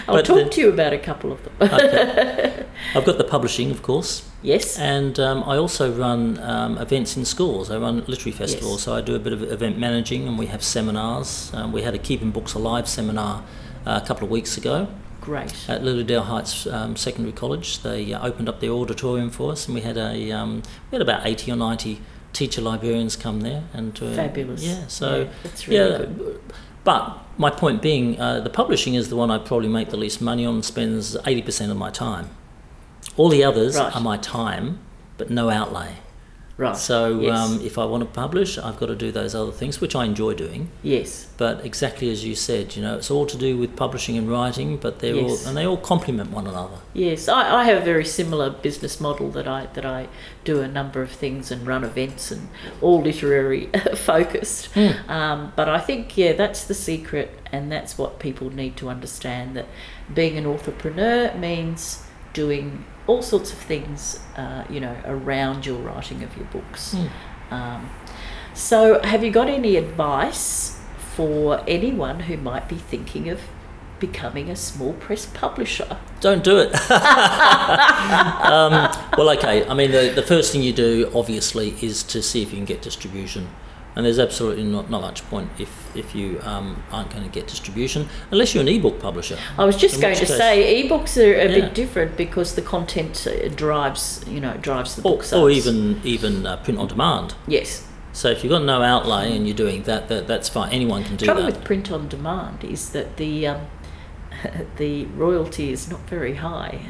I'll 0.09 0.23
talk 0.23 0.37
then- 0.37 0.51
to 0.51 0.61
you 0.61 0.69
about 0.71 0.93
a 0.93 0.99
couple 0.99 1.31
of 1.33 1.43
them. 1.45 1.53
okay. 1.61 2.65
I've 2.95 3.05
got 3.05 3.17
the 3.19 3.25
publishing, 3.25 3.71
of 3.71 3.83
course, 3.83 4.29
yes. 4.43 4.79
and 4.79 5.19
um, 5.21 5.43
I 5.45 5.57
also 5.57 5.91
run 5.93 6.39
um, 6.41 6.79
events 6.79 7.17
in 7.17 7.25
schools. 7.25 7.71
I 7.71 7.79
run 7.79 8.05
literary 8.07 8.33
festivals, 8.33 8.79
Yes. 8.81 8.85
so 8.85 8.95
I 8.95 9.01
do 9.01 9.15
a 9.15 9.19
bit 9.19 9.33
of 9.33 9.43
event 9.43 9.79
managing, 9.79 10.27
and 10.29 10.39
we 10.39 10.47
have 10.47 10.63
seminars. 10.63 11.51
Um, 11.55 11.73
we 11.73 11.83
had 11.83 11.95
a 11.95 11.99
Keeping 11.99 12.31
Books 12.31 12.55
Alive 12.55 12.89
seminar 12.89 13.43
uh, 13.87 14.01
a 14.03 14.07
couple 14.07 14.25
of 14.25 14.31
weeks 14.31 14.57
ago 14.57 14.89
Great. 15.29 15.53
at 15.69 15.83
Lilydale 15.83 16.25
Heights 16.25 16.67
um, 16.67 16.97
Secondary 16.97 17.33
College. 17.33 17.81
They 17.83 18.13
uh, 18.15 18.27
opened 18.27 18.49
up 18.49 18.61
their 18.61 18.71
auditorium 18.71 19.31
for 19.31 19.53
us, 19.53 19.67
and 19.67 19.75
we 19.75 19.83
had 19.83 19.97
a 19.99 20.33
um, 20.33 20.63
we 20.91 20.97
had 20.97 21.03
about 21.03 21.27
eighty 21.27 21.53
or 21.53 21.57
ninety 21.57 22.01
teacher 22.33 22.61
librarians 22.63 23.15
come 23.17 23.41
there 23.41 23.65
and 23.75 24.01
uh, 24.03 24.13
Fabulous. 24.15 24.63
Yeah, 24.63 24.87
so 24.89 25.29
Yeah, 25.67 25.81
really 25.81 26.07
good. 26.07 26.41
But 26.85 27.19
my 27.37 27.51
point 27.51 27.83
being, 27.83 28.19
uh, 28.21 28.41
the 28.41 28.51
publishing 28.51 28.95
is 28.95 29.09
the 29.09 29.17
one 29.17 29.31
I 29.31 29.39
probably 29.39 29.69
make 29.69 29.91
the 29.91 29.97
least 29.97 30.21
money 30.23 30.47
on 30.47 30.63
spends 30.63 31.17
80% 31.17 31.71
of 31.71 31.77
my 31.77 31.91
time. 31.91 32.31
All 33.17 33.29
the 33.29 33.45
others 33.45 33.77
Right. 33.77 33.95
are 33.95 34.01
my 34.01 34.17
time, 34.17 34.79
but 35.19 35.29
no 35.31 35.51
outlay. 35.51 35.97
Right. 36.59 36.77
So 36.77 37.21
yes. 37.21 37.39
um, 37.39 37.61
if 37.61 37.79
I 37.79 37.85
want 37.85 38.03
to 38.03 38.09
publish, 38.11 38.59
I've 38.59 38.79
got 38.81 38.87
to 38.87 38.97
do 38.97 39.13
those 39.13 39.33
other 39.35 39.53
things, 39.53 39.81
which 39.81 39.95
I 39.95 40.05
enjoy 40.05 40.35
doing. 40.35 40.69
yes. 40.83 41.27
But 41.39 41.65
exactly 41.65 42.11
as 42.11 42.25
you 42.25 42.35
said, 42.35 42.75
you 42.75 42.83
know, 42.83 42.97
it's 42.97 43.13
all 43.13 43.25
to 43.27 43.37
do 43.39 43.57
with 43.57 43.77
publishing 43.77 44.19
and 44.19 44.29
writing, 44.29 44.77
but 44.77 44.99
they're 44.99 45.15
Yes. 45.15 45.43
all 45.43 45.49
and 45.49 45.57
they 45.57 45.65
all 45.65 45.77
complement 45.77 46.33
one 46.33 46.49
another. 46.49 46.79
Yes, 46.95 47.29
I, 47.29 47.61
I 47.61 47.65
have 47.65 47.81
a 47.83 47.85
very 47.85 48.05
similar 48.05 48.51
business 48.51 49.01
model 49.01 49.31
that 49.31 49.47
I 49.47 49.67
that 49.75 49.87
I 49.87 50.09
do 50.45 50.61
a 50.61 50.67
number 50.67 51.01
of 51.01 51.13
things 51.13 51.53
and 51.53 51.65
run 51.65 51.85
events 51.85 52.33
and 52.33 52.49
all 52.81 53.01
literary 53.03 53.67
focused. 53.95 54.67
Hmm. 54.75 55.09
Um, 55.09 55.53
but 55.55 55.69
I 55.69 55.79
think 55.79 56.17
yeah, 56.19 56.33
that's 56.33 56.65
the 56.65 56.75
secret, 56.75 57.39
and 57.53 57.71
that's 57.71 57.97
what 57.97 58.19
people 58.19 58.51
need 58.51 58.77
to 58.79 58.89
understand 58.89 59.55
that 59.57 59.67
being 60.13 60.37
an 60.37 60.45
entrepreneur 60.47 61.33
means 61.35 62.03
doing 62.33 62.85
all 63.09 63.23
sorts 63.23 63.53
of 63.53 63.59
things, 63.59 64.21
uh, 64.37 64.63
you 64.71 64.79
know, 64.79 64.97
around 65.05 65.67
your 65.67 65.79
writing 65.79 66.23
of 66.23 66.37
your 66.37 66.47
books. 66.47 66.93
Hmm. 66.93 67.55
Um, 67.55 67.91
so, 68.55 69.01
have 69.03 69.25
you 69.25 69.31
got 69.31 69.49
any 69.49 69.77
advice 69.77 70.81
for 70.97 71.65
anyone 71.67 72.21
who 72.21 72.37
might 72.37 72.69
be 72.69 72.77
thinking 72.77 73.29
of 73.29 73.41
becoming 73.99 74.51
a 74.51 74.57
small 74.57 74.93
press 74.95 75.27
publisher? 75.27 75.99
Don't 76.21 76.45
do 76.45 76.59
it. 76.59 76.75
um, 76.91 78.73
well, 79.17 79.31
okay. 79.31 79.67
I 79.67 79.75
mean, 79.75 79.91
the, 79.91 80.13
the 80.15 80.23
first 80.23 80.53
thing 80.53 80.63
you 80.63 80.73
do, 80.73 81.11
obviously, 81.15 81.75
is 81.83 82.03
to 82.05 82.23
see 82.23 82.43
if 82.43 82.51
you 82.51 82.57
can 82.57 82.65
get 82.65 82.83
distribution. 82.83 83.49
And 83.99 84.07
there's 84.07 84.21
absolutely 84.21 84.63
not, 84.63 84.89
not 84.91 85.01
much 85.03 85.29
point 85.29 85.51
if, 85.59 85.69
if 85.97 86.15
you 86.15 86.41
um, 86.45 86.81
aren't 86.93 87.11
going 87.11 87.25
to 87.25 87.29
get 87.31 87.49
distribution, 87.49 88.09
unless 88.31 88.55
you're 88.55 88.63
an 88.63 88.69
ebook 88.69 89.01
publisher. 89.01 89.37
I 89.59 89.65
was 89.65 89.77
just 89.77 89.97
In 89.97 90.03
going 90.03 90.15
to 90.15 90.21
case- 90.25 90.37
say 90.37 90.89
ebooks 90.89 91.17
are 91.17 91.35
a 91.35 91.49
Yeah. 91.49 91.61
bit 91.63 91.75
different 91.75 92.17
because 92.17 92.55
the 92.55 92.63
content 92.63 93.27
uh, 93.27 93.49
drives, 93.49 94.25
you 94.29 94.39
know, 94.39 94.55
drives 94.59 94.95
the 94.95 95.03
Or, 95.03 95.17
book 95.17 95.33
or 95.33 95.51
even 95.51 96.01
even 96.05 96.47
uh, 96.47 96.59
print 96.59 96.79
on 96.79 96.87
demand. 96.87 97.35
yes. 97.49 97.85
So 98.13 98.29
if 98.31 98.43
you've 98.45 98.51
got 98.53 98.63
no 98.65 98.83
outlay 98.83 99.37
and 99.37 99.47
you're 99.49 99.57
doing 99.57 99.83
that, 99.83 100.07
that 100.09 100.29
that's 100.29 100.49
fine. 100.49 100.71
Anyone 100.73 101.03
can 101.03 101.17
do 101.17 101.25
trouble 101.27 101.43
that. 101.43 101.55
with 101.57 101.65
print 101.65 101.91
on 101.91 102.07
demand 102.09 102.63
is 102.65 102.91
that 102.91 103.17
the 103.17 103.49
um, 103.49 103.61
the 104.77 105.05
royalty 105.07 105.73
is 105.73 105.91
not 105.91 106.01
very 106.09 106.35
high. 106.35 106.81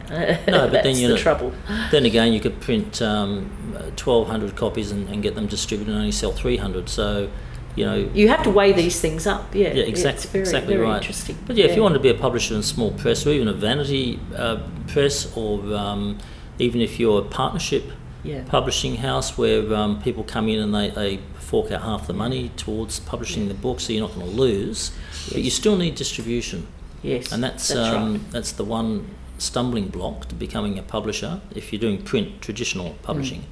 No, 0.47 0.69
but 0.69 0.83
then 0.83 0.97
you 0.97 1.09
the 1.09 1.15
know- 1.15 1.21
trouble. 1.21 1.53
Then 1.91 2.05
again, 2.07 2.33
you 2.33 2.41
could 2.41 2.61
print 2.61 3.01
um, 3.03 3.49
1,200 3.73 4.57
copies 4.57 4.91
and, 4.91 5.09
and 5.09 5.23
get 5.23 5.35
them 5.35 5.47
distributed 5.47 5.91
and 5.91 5.99
only 6.01 6.13
sell 6.13 6.33
300. 6.33 6.89
So, 6.89 7.31
you 7.77 7.85
know, 7.87 8.11
You 8.15 8.29
have 8.29 8.43
to 8.45 8.51
weigh 8.51 8.73
these 8.73 9.01
things 9.01 9.27
up. 9.27 9.55
Yeah, 9.55 9.69
Yeah, 9.73 9.85
exactly, 9.85 10.29
very, 10.31 10.43
exactly 10.43 10.75
very 10.75 10.87
right. 10.87 10.97
interesting. 10.97 11.37
But 11.47 11.57
yeah, 11.57 11.67
if 11.67 11.77
you 11.77 11.83
want 11.83 11.95
to 11.95 12.01
be 12.01 12.09
a 12.11 12.15
publisher 12.15 12.55
in 12.55 12.61
a 12.61 12.65
small 12.65 12.91
press 12.93 13.27
or 13.27 13.31
even 13.31 13.49
a 13.49 13.53
vanity 13.53 14.19
uh, 14.37 14.61
press 14.87 15.35
or 15.37 15.61
um, 15.75 16.19
even 16.59 16.81
if 16.81 16.99
you're 16.99 17.21
a 17.21 17.25
partnership 17.25 17.85
yeah, 18.25 18.43
publishing 18.49 18.97
house 18.97 19.39
where 19.39 19.73
um, 19.75 20.03
people 20.03 20.25
come 20.25 20.49
in 20.49 20.59
and 20.59 20.75
they, 20.75 20.91
they 20.91 21.21
fork 21.39 21.71
out 21.71 21.83
half 21.83 22.07
the 22.09 22.13
money 22.13 22.51
towards 22.57 22.99
publishing 23.01 23.47
the 23.49 23.55
book 23.55 23.79
so 23.81 23.93
you're 23.93 24.07
not 24.07 24.15
going 24.15 24.27
to 24.29 24.33
lose, 24.37 24.91
but 25.33 25.41
you 25.41 25.51
still 25.51 25.77
need 25.77 25.95
distribution. 25.95 26.67
Yes, 27.03 27.33
And 27.33 27.43
that's 27.43 27.69
that's 27.69 27.81
um, 27.95 28.13
right. 28.15 28.31
that's 28.31 28.53
the 28.53 28.65
one 28.65 29.15
stumbling 29.39 29.89
block 29.89 30.27
to 30.29 30.35
becoming 30.35 30.79
a 30.79 30.83
publisher 30.83 31.41
if 31.55 31.73
you're 31.73 31.81
doing 31.81 32.03
print 32.03 32.41
traditional 32.43 32.95
publishing. 33.03 33.45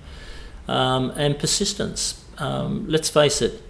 Mm. 0.69 0.73
Um, 0.73 1.11
and 1.17 1.39
persistence. 1.39 2.25
Um, 2.39 2.87
let's 2.89 3.09
face 3.09 3.41
it, 3.41 3.63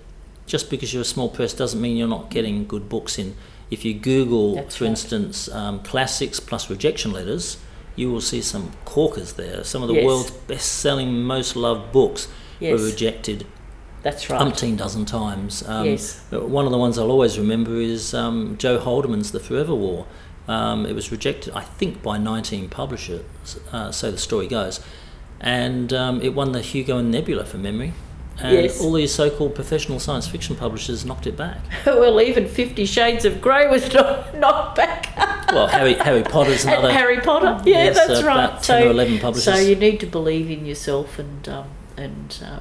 just 0.47 0.71
because 0.71 0.93
you're 0.93 1.03
a 1.03 1.05
small 1.05 1.29
press 1.29 1.53
doesn't 1.53 1.81
mean 1.81 1.97
you're 1.97 2.09
not 2.09 2.31
getting 2.31 2.67
good 2.67 2.89
books 2.89 3.19
in. 3.19 3.37
If 3.71 3.85
you 3.85 3.95
Google, 3.95 4.55
That's 4.55 4.77
for 4.77 4.85
right. 4.85 4.91
instance, 4.91 5.49
um, 5.51 5.81
classics 5.81 6.41
plus 6.41 6.71
rejection 6.71 7.12
letters, 7.12 7.59
you 7.97 8.11
will 8.11 8.21
see 8.21 8.41
some 8.41 8.73
corkers 8.85 9.35
there. 9.35 9.62
Some 9.65 9.83
of 9.83 9.89
the 9.89 9.95
Yes. 9.95 10.05
world's 10.05 10.31
best-selling, 10.31 11.23
most 11.23 11.57
loved 11.57 11.93
books 11.93 12.29
Yes. 12.61 12.79
were 12.79 12.85
rejected 12.87 13.47
That's 14.07 14.31
right. 14.31 14.40
umpteen 14.40 14.77
dozen 14.77 15.05
times. 15.05 15.66
Um, 15.66 15.85
Yes. 15.87 16.21
One 16.31 16.64
of 16.64 16.71
the 16.73 16.79
ones 16.79 16.97
I'll 16.99 17.11
always 17.11 17.38
remember 17.38 17.75
is 17.81 18.14
um, 18.14 18.57
Joe 18.57 18.79
Haldeman's 18.79 19.33
The 19.33 19.40
Forever 19.40 19.75
War. 19.75 20.07
Um, 20.49 20.87
it 20.87 20.95
was 20.95 21.11
rejected, 21.11 21.53
I 21.55 21.62
think, 21.62 22.03
by 22.03 22.16
19 22.19 22.69
publishers, 22.69 23.25
uh, 23.73 23.90
so 23.90 24.12
the 24.12 24.19
story 24.19 24.47
goes. 24.47 24.79
And 25.40 25.92
um, 25.92 26.23
it 26.23 26.35
won 26.35 26.53
the 26.53 26.61
Hugo 26.61 26.99
and 26.99 27.11
Nebula 27.11 27.45
for 27.45 27.59
memory. 27.59 27.92
and 28.38 28.53
Yes. 28.53 28.81
all 28.81 28.92
these 28.92 29.12
so-called 29.12 29.55
professional 29.57 29.99
science 29.99 30.29
fiction 30.29 30.55
publishers 30.55 31.05
knocked 31.05 31.27
it 31.27 31.37
back. 31.37 31.59
well, 31.87 32.21
even 32.21 32.47
Fifty 32.47 32.85
Shades 32.87 33.25
of 33.25 33.40
Grey 33.40 33.66
was 33.69 33.92
knocked, 33.95 34.35
knocked 34.37 34.77
back. 34.77 35.03
Well, 35.53 35.66
Harry 35.66 35.95
Harry 35.95 36.23
Potter's 36.23 36.64
and 36.64 36.75
another. 36.75 36.92
Harry 36.92 37.19
Potter. 37.21 37.53
Yeah, 37.69 37.85
Yes, 37.87 37.97
that's 37.97 38.23
uh, 38.23 38.27
right. 38.27 38.45
about 38.45 38.62
10 38.62 38.83
or 38.87 38.90
11 38.90 39.19
publishers. 39.19 39.45
So 39.53 39.57
you 39.57 39.75
need 39.75 39.99
to 40.01 40.07
believe 40.07 40.49
in 40.51 40.64
yourself 40.64 41.19
and 41.19 41.49
um, 41.49 41.66
and 41.97 42.38
uh, 42.45 42.61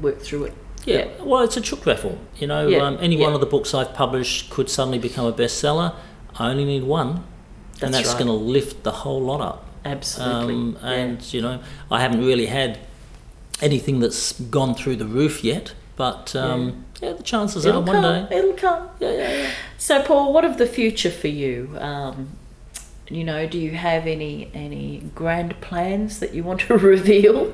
work 0.00 0.20
through 0.22 0.44
it. 0.44 0.54
Yeah, 0.86 1.08
well, 1.20 1.42
it's 1.42 1.56
a 1.56 1.60
chook 1.60 1.84
raffle. 1.84 2.18
You 2.38 2.46
know, 2.46 2.68
Yeah, 2.68 2.78
um, 2.78 2.98
any 3.00 3.16
one 3.16 3.34
of 3.34 3.40
the 3.40 3.46
books 3.46 3.74
I've 3.74 3.92
published 3.92 4.50
could 4.50 4.70
suddenly 4.70 4.98
become 4.98 5.26
a 5.26 5.32
bestseller. 5.32 5.94
I 6.38 6.50
only 6.50 6.64
need 6.64 6.84
one, 6.84 7.08
and 7.10 7.92
That's 7.92 7.96
that's 7.96 8.08
right. 8.10 8.18
going 8.24 8.28
to 8.28 8.44
lift 8.44 8.82
the 8.84 8.92
whole 8.92 9.20
lot 9.20 9.40
up. 9.40 9.64
Absolutely. 9.84 10.54
Um, 10.54 10.78
yeah. 10.82 10.90
and 10.90 11.32
you 11.34 11.42
know, 11.42 11.60
I 11.90 12.00
haven't 12.00 12.20
really 12.24 12.46
had 12.46 12.78
anything 13.60 14.00
that's 14.00 14.32
gone 14.40 14.74
through 14.74 14.96
the 14.96 15.06
roof 15.06 15.42
yet, 15.44 15.74
but 15.96 16.34
um, 16.36 16.84
yeah. 17.00 17.12
the 17.14 17.22
chances 17.22 17.64
It'll 17.64 17.82
are 17.82 17.86
come. 17.86 18.02
one 18.02 18.28
day. 18.28 18.36
It'll 18.38 18.52
come. 18.52 18.88
Yeah, 19.00 19.12
yeah, 19.12 19.32
yeah. 19.42 19.50
So, 19.78 20.02
Paul, 20.02 20.32
what 20.32 20.44
of 20.44 20.58
the 20.58 20.66
future 20.66 21.10
for 21.10 21.28
you? 21.28 21.76
Um, 21.78 22.30
you 23.08 23.24
know, 23.24 23.46
do 23.46 23.58
you 23.58 23.72
have 23.72 24.06
any 24.06 24.50
any 24.54 25.02
grand 25.14 25.60
plans 25.60 26.20
that 26.20 26.34
you 26.34 26.42
want 26.42 26.60
to 26.60 26.76
reveal? 26.78 27.52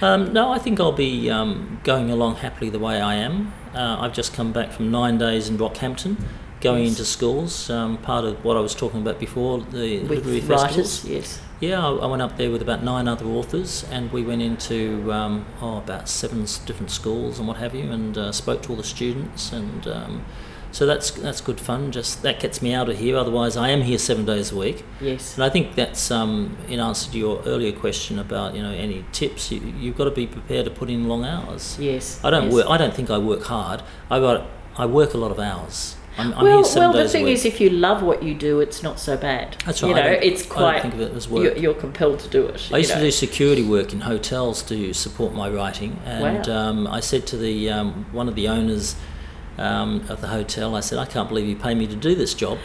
Um, 0.00 0.32
no, 0.32 0.50
I 0.52 0.58
think 0.58 0.80
I'll 0.80 0.90
be 0.92 1.30
um, 1.30 1.80
going 1.84 2.10
along 2.10 2.36
happily 2.36 2.70
the 2.70 2.78
way 2.78 3.00
I 3.00 3.14
am. 3.14 3.52
Uh, 3.74 3.98
I've 4.00 4.12
just 4.12 4.34
come 4.34 4.52
back 4.52 4.72
from 4.72 4.90
nine 4.90 5.16
days 5.18 5.48
in 5.48 5.58
Rockhampton, 5.58 6.16
going 6.60 6.86
into 6.86 7.04
schools. 7.04 7.70
Um, 7.70 7.98
part 7.98 8.24
of 8.24 8.44
what 8.44 8.56
I 8.56 8.60
was 8.60 8.74
talking 8.74 9.00
about 9.00 9.20
before, 9.20 9.60
the 9.60 10.00
literary 10.00 10.40
festivals. 10.40 11.04
writers, 11.04 11.04
yes. 11.04 11.40
Yeah, 11.60 11.86
I, 11.86 11.90
I 11.92 12.06
went 12.06 12.20
up 12.20 12.36
there 12.36 12.50
with 12.50 12.62
about 12.62 12.82
nine 12.82 13.06
other 13.06 13.26
authors, 13.26 13.84
and 13.92 14.10
we 14.12 14.24
went 14.24 14.42
into 14.42 15.12
um, 15.12 15.46
oh 15.60 15.78
about 15.78 16.08
seven 16.08 16.40
different 16.66 16.90
schools 16.90 17.38
and 17.38 17.46
what 17.46 17.58
have 17.58 17.74
you, 17.74 17.90
and 17.92 18.18
uh, 18.18 18.32
spoke 18.32 18.62
to 18.62 18.70
all 18.70 18.76
the 18.76 18.82
students, 18.82 19.52
and 19.52 19.86
um, 19.86 20.24
so 20.72 20.86
that's 20.86 21.10
that's 21.12 21.40
good 21.40 21.60
fun. 21.60 21.92
Just 21.92 22.22
that 22.22 22.40
gets 22.40 22.60
me 22.60 22.74
out 22.74 22.88
of 22.88 22.98
here. 22.98 23.16
Otherwise, 23.16 23.56
I 23.56 23.68
am 23.68 23.82
here 23.82 23.98
seven 23.98 24.24
days 24.24 24.50
a 24.52 24.56
week, 24.56 24.84
Yes. 25.00 25.34
and 25.34 25.44
I 25.44 25.48
think 25.50 25.74
that's 25.76 26.10
um, 26.10 26.56
in 26.68 26.80
answer 26.80 27.10
to 27.12 27.18
your 27.18 27.42
earlier 27.46 27.72
question 27.72 28.18
about 28.18 28.54
you 28.56 28.62
know 28.62 28.72
any 28.72 29.04
tips. 29.12 29.52
You, 29.52 29.60
you've 29.78 29.96
got 29.96 30.04
to 30.04 30.10
be 30.10 30.26
prepared 30.26 30.64
to 30.64 30.70
put 30.70 30.90
in 30.90 31.06
long 31.08 31.24
hours. 31.24 31.76
Yes. 31.78 32.20
I 32.24 32.30
don't 32.30 32.44
yes. 32.46 32.54
work. 32.54 32.66
I 32.68 32.76
don't 32.78 32.94
think 32.94 33.10
I 33.10 33.18
work 33.18 33.44
hard. 33.44 33.82
I 34.10 34.18
got 34.18 34.46
I 34.76 34.86
work 34.86 35.14
a 35.14 35.18
lot 35.18 35.30
of 35.30 35.38
hours. 35.38 35.96
I'm, 36.18 36.34
I'm 36.34 36.44
well, 36.44 36.62
well, 36.76 36.92
the 36.92 37.08
thing 37.08 37.26
is, 37.26 37.46
if 37.46 37.58
you 37.58 37.70
love 37.70 38.02
what 38.02 38.22
you 38.22 38.34
do, 38.34 38.60
it's 38.60 38.82
not 38.82 39.00
so 39.00 39.16
bad. 39.16 39.56
That's 39.64 39.80
You 39.80 39.94
right, 39.94 40.04
I 40.04 40.08
know, 40.12 40.18
it's 40.22 40.44
quite. 40.44 40.82
think 40.82 40.92
of 40.92 41.00
it 41.00 41.12
as 41.14 41.26
You're, 41.26 41.44
work. 41.44 41.58
you're 41.58 41.72
compelled 41.72 42.18
to 42.20 42.28
do 42.28 42.44
it. 42.44 42.68
I 42.70 42.76
you 42.76 42.78
used 42.82 42.92
to 42.92 43.00
do 43.00 43.10
security 43.10 43.64
work 43.64 43.94
in 43.94 44.00
hotels 44.02 44.62
to 44.64 44.92
support 44.92 45.32
my 45.32 45.48
writing, 45.48 45.98
and 46.04 46.46
Wow. 46.46 46.54
um, 46.68 46.86
I 46.86 47.00
said 47.00 47.26
to 47.28 47.38
the 47.38 47.70
um, 47.70 48.04
one 48.12 48.28
of 48.28 48.34
the 48.34 48.46
owners 48.46 48.94
um, 49.58 50.04
of 50.08 50.20
the 50.20 50.28
hotel, 50.28 50.74
I 50.74 50.80
said, 50.80 50.98
"I 50.98 51.06
can't 51.06 51.28
believe 51.28 51.46
you 51.46 51.56
pay 51.56 51.74
me 51.74 51.86
to 51.86 51.96
do 51.96 52.14
this 52.14 52.34
job," 52.34 52.58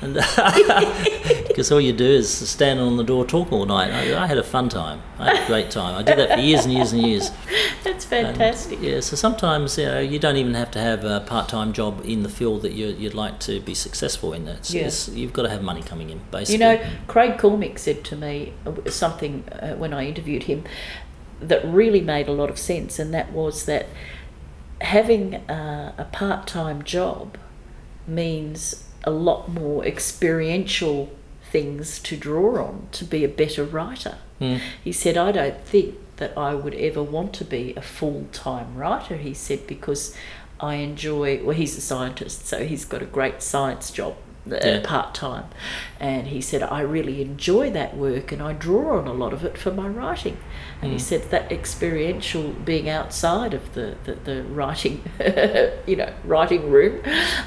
and 0.00 0.14
because 1.48 1.70
all 1.70 1.80
you 1.80 1.92
do 1.92 2.04
is 2.04 2.28
stand 2.48 2.80
on 2.80 2.96
the 2.96 3.04
door, 3.04 3.24
talk 3.24 3.52
all 3.52 3.66
night. 3.66 3.90
I, 3.90 4.22
I 4.22 4.26
had 4.26 4.38
a 4.38 4.42
fun 4.42 4.68
time. 4.68 5.00
I 5.18 5.34
had 5.34 5.44
a 5.44 5.46
great 5.46 5.70
time. 5.70 5.94
I 5.96 6.02
did 6.02 6.18
that 6.18 6.32
for 6.34 6.40
years 6.40 6.64
and 6.64 6.72
years 6.74 6.92
and 6.92 7.02
years. 7.02 7.30
That's 7.84 8.04
And, 8.12 8.26
fantastic. 8.36 8.80
yeah, 8.80 9.00
so 9.00 9.16
sometimes 9.16 9.78
you 9.78 9.86
know 9.86 10.00
you 10.00 10.18
don't 10.18 10.36
even 10.36 10.54
have 10.54 10.70
to 10.72 10.80
have 10.80 11.04
a 11.04 11.20
part-time 11.20 11.72
job 11.72 12.00
in 12.04 12.22
the 12.22 12.28
field 12.28 12.62
that 12.62 12.72
you, 12.72 12.88
you'd 12.88 13.14
like 13.14 13.38
to 13.40 13.60
be 13.60 13.74
successful 13.74 14.32
in. 14.32 14.46
It's, 14.48 14.72
Yeah. 14.72 14.82
it's, 14.86 15.08
you've 15.08 15.32
got 15.32 15.42
to 15.42 15.50
have 15.50 15.62
money 15.62 15.82
coming 15.82 16.10
in, 16.10 16.20
basically. 16.30 16.54
You 16.54 16.58
know, 16.78 16.84
Craig 17.08 17.38
Cormick 17.38 17.78
said 17.78 18.04
to 18.04 18.16
me 18.16 18.52
uh, 18.66 18.90
something 18.90 19.44
uh, 19.52 19.74
when 19.74 19.92
I 19.92 20.06
interviewed 20.06 20.44
him 20.44 20.64
that 21.40 21.64
really 21.64 22.00
made 22.00 22.28
a 22.28 22.32
lot 22.32 22.50
of 22.50 22.58
sense, 22.58 22.98
and 22.98 23.12
that 23.14 23.32
was 23.32 23.66
that 23.66 23.86
having 24.82 25.34
uh, 25.48 25.94
a 25.96 26.04
part 26.04 26.46
time 26.46 26.82
job 26.82 27.38
means 28.06 28.84
a 29.04 29.10
lot 29.10 29.48
more 29.48 29.84
experiential 29.84 31.10
things 31.44 31.98
to 32.00 32.16
draw 32.16 32.64
on 32.64 32.88
to 32.92 33.04
be 33.04 33.24
a 33.24 33.28
better 33.28 33.64
writer. 33.64 34.18
Mm. 34.40 34.60
He 34.82 34.92
said, 34.92 35.16
I 35.16 35.32
don't 35.32 35.60
think 35.60 35.96
that 36.16 36.36
I 36.36 36.54
would 36.54 36.74
ever 36.74 37.02
want 37.02 37.32
to 37.34 37.44
be 37.44 37.74
a 37.76 37.82
full 37.82 38.26
time 38.32 38.76
writer, 38.76 39.16
he 39.16 39.34
said, 39.34 39.66
because 39.66 40.16
I 40.60 40.76
enjoy, 40.76 41.42
well, 41.42 41.56
he's 41.56 41.76
a 41.76 41.80
scientist, 41.80 42.46
so 42.46 42.64
he's 42.64 42.84
got 42.84 43.02
a 43.02 43.06
great 43.06 43.42
science 43.42 43.90
job. 43.90 44.16
Uh, 44.50 44.56
Yeah. 44.56 44.80
part 44.82 45.14
time, 45.14 45.44
and 46.00 46.26
he 46.26 46.40
said 46.40 46.64
I 46.64 46.80
really 46.80 47.22
enjoy 47.22 47.70
that 47.70 47.96
work 47.96 48.32
and 48.32 48.42
I 48.42 48.52
draw 48.52 48.98
on 48.98 49.06
a 49.06 49.12
lot 49.12 49.32
of 49.32 49.44
it 49.44 49.56
for 49.56 49.70
my 49.70 49.86
writing. 49.86 50.36
And 50.82 50.90
he 50.90 50.96
Mm. 50.98 51.00
said 51.00 51.30
that 51.30 51.52
experiential 51.52 52.48
being 52.64 52.88
outside 52.88 53.54
of 53.54 53.72
the, 53.74 53.94
the, 54.04 54.14
the 54.24 54.42
writing, 54.42 55.00
you 55.86 55.94
know, 55.96 56.10
writing 56.24 56.72
room, 56.72 57.02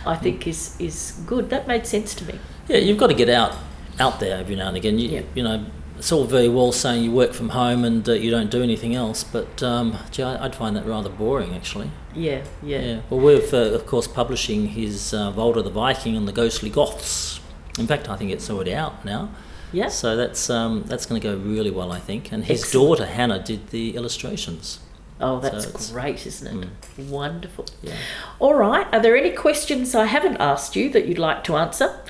I 0.05 0.15
think 0.15 0.47
is 0.47 0.75
is 0.79 1.13
good. 1.27 1.49
That 1.49 1.67
made 1.67 1.86
sense 1.86 2.15
to 2.15 2.25
me. 2.25 2.39
Yeah, 2.69 2.77
you've 2.77 2.97
got 2.97 3.08
to 3.08 3.13
get 3.25 3.29
out 3.29 3.53
out 3.99 4.19
there 4.21 4.38
every 4.39 4.55
now 4.55 4.67
and 4.69 4.77
again. 4.77 4.97
You, 4.97 5.10
Yeah. 5.10 5.21
you 5.36 5.43
know, 5.43 5.65
it's 5.97 6.12
all 6.12 6.25
very 6.25 6.49
well 6.49 6.71
saying 6.71 7.03
you 7.03 7.12
work 7.12 7.34
from 7.34 7.49
home 7.49 7.84
and 7.84 8.08
uh, 8.08 8.13
you 8.13 8.31
don't 8.31 8.51
do 8.51 8.62
anything 8.62 8.95
else, 8.95 9.23
but 9.23 9.62
um, 9.63 9.97
gee, 10.12 10.23
I'd 10.23 10.55
find 10.55 10.75
that 10.75 10.86
rather 10.86 11.10
boring, 11.10 11.53
actually. 11.55 11.91
Yeah, 12.13 12.43
yeah. 12.63 12.79
Yeah. 12.81 13.01
Well, 13.10 13.19
we're 13.19 13.41
uh, 13.53 13.73
of 13.73 13.86
course 13.86 14.08
publishing 14.08 14.67
his 14.69 15.13
uh, 15.13 15.31
Volta 15.31 15.62
the 15.62 15.69
Viking 15.69 16.15
and 16.15 16.27
the 16.27 16.31
Ghostly 16.34 16.69
Goths. 16.69 17.39
In 17.77 17.88
fact, 17.88 18.08
I 18.10 18.15
think 18.15 18.31
it's 18.31 18.49
already 18.49 18.73
out 18.73 19.03
now. 19.03 19.29
Yeah. 19.73 19.89
So 19.89 20.15
that's 20.15 20.49
um, 20.49 20.84
that's 20.88 21.05
going 21.05 21.19
to 21.19 21.27
go 21.27 21.36
really 21.36 21.71
well, 21.71 21.91
I 21.91 21.99
think. 21.99 22.31
And 22.31 22.45
his 22.45 22.63
Excellent. 22.63 22.88
daughter 22.99 23.05
Hannah 23.05 23.43
did 23.43 23.69
the 23.71 23.95
illustrations. 23.95 24.79
Oh, 25.19 25.39
that's 25.39 25.65
it's- 25.65 25.91
great, 25.91 26.25
isn't 26.27 26.63
it? 26.63 26.69
Wonderful. 27.10 27.65
Yeah. 27.81 27.95
All 28.39 28.53
right. 28.53 28.86
Are 28.93 28.99
there 28.99 29.15
any 29.15 29.31
questions 29.31 29.95
I 29.95 30.05
haven't 30.05 30.38
asked 30.38 30.75
you 30.75 30.89
that 30.91 31.05
you'd 31.08 31.17
like 31.19 31.43
to 31.45 31.55
answer? 31.55 31.99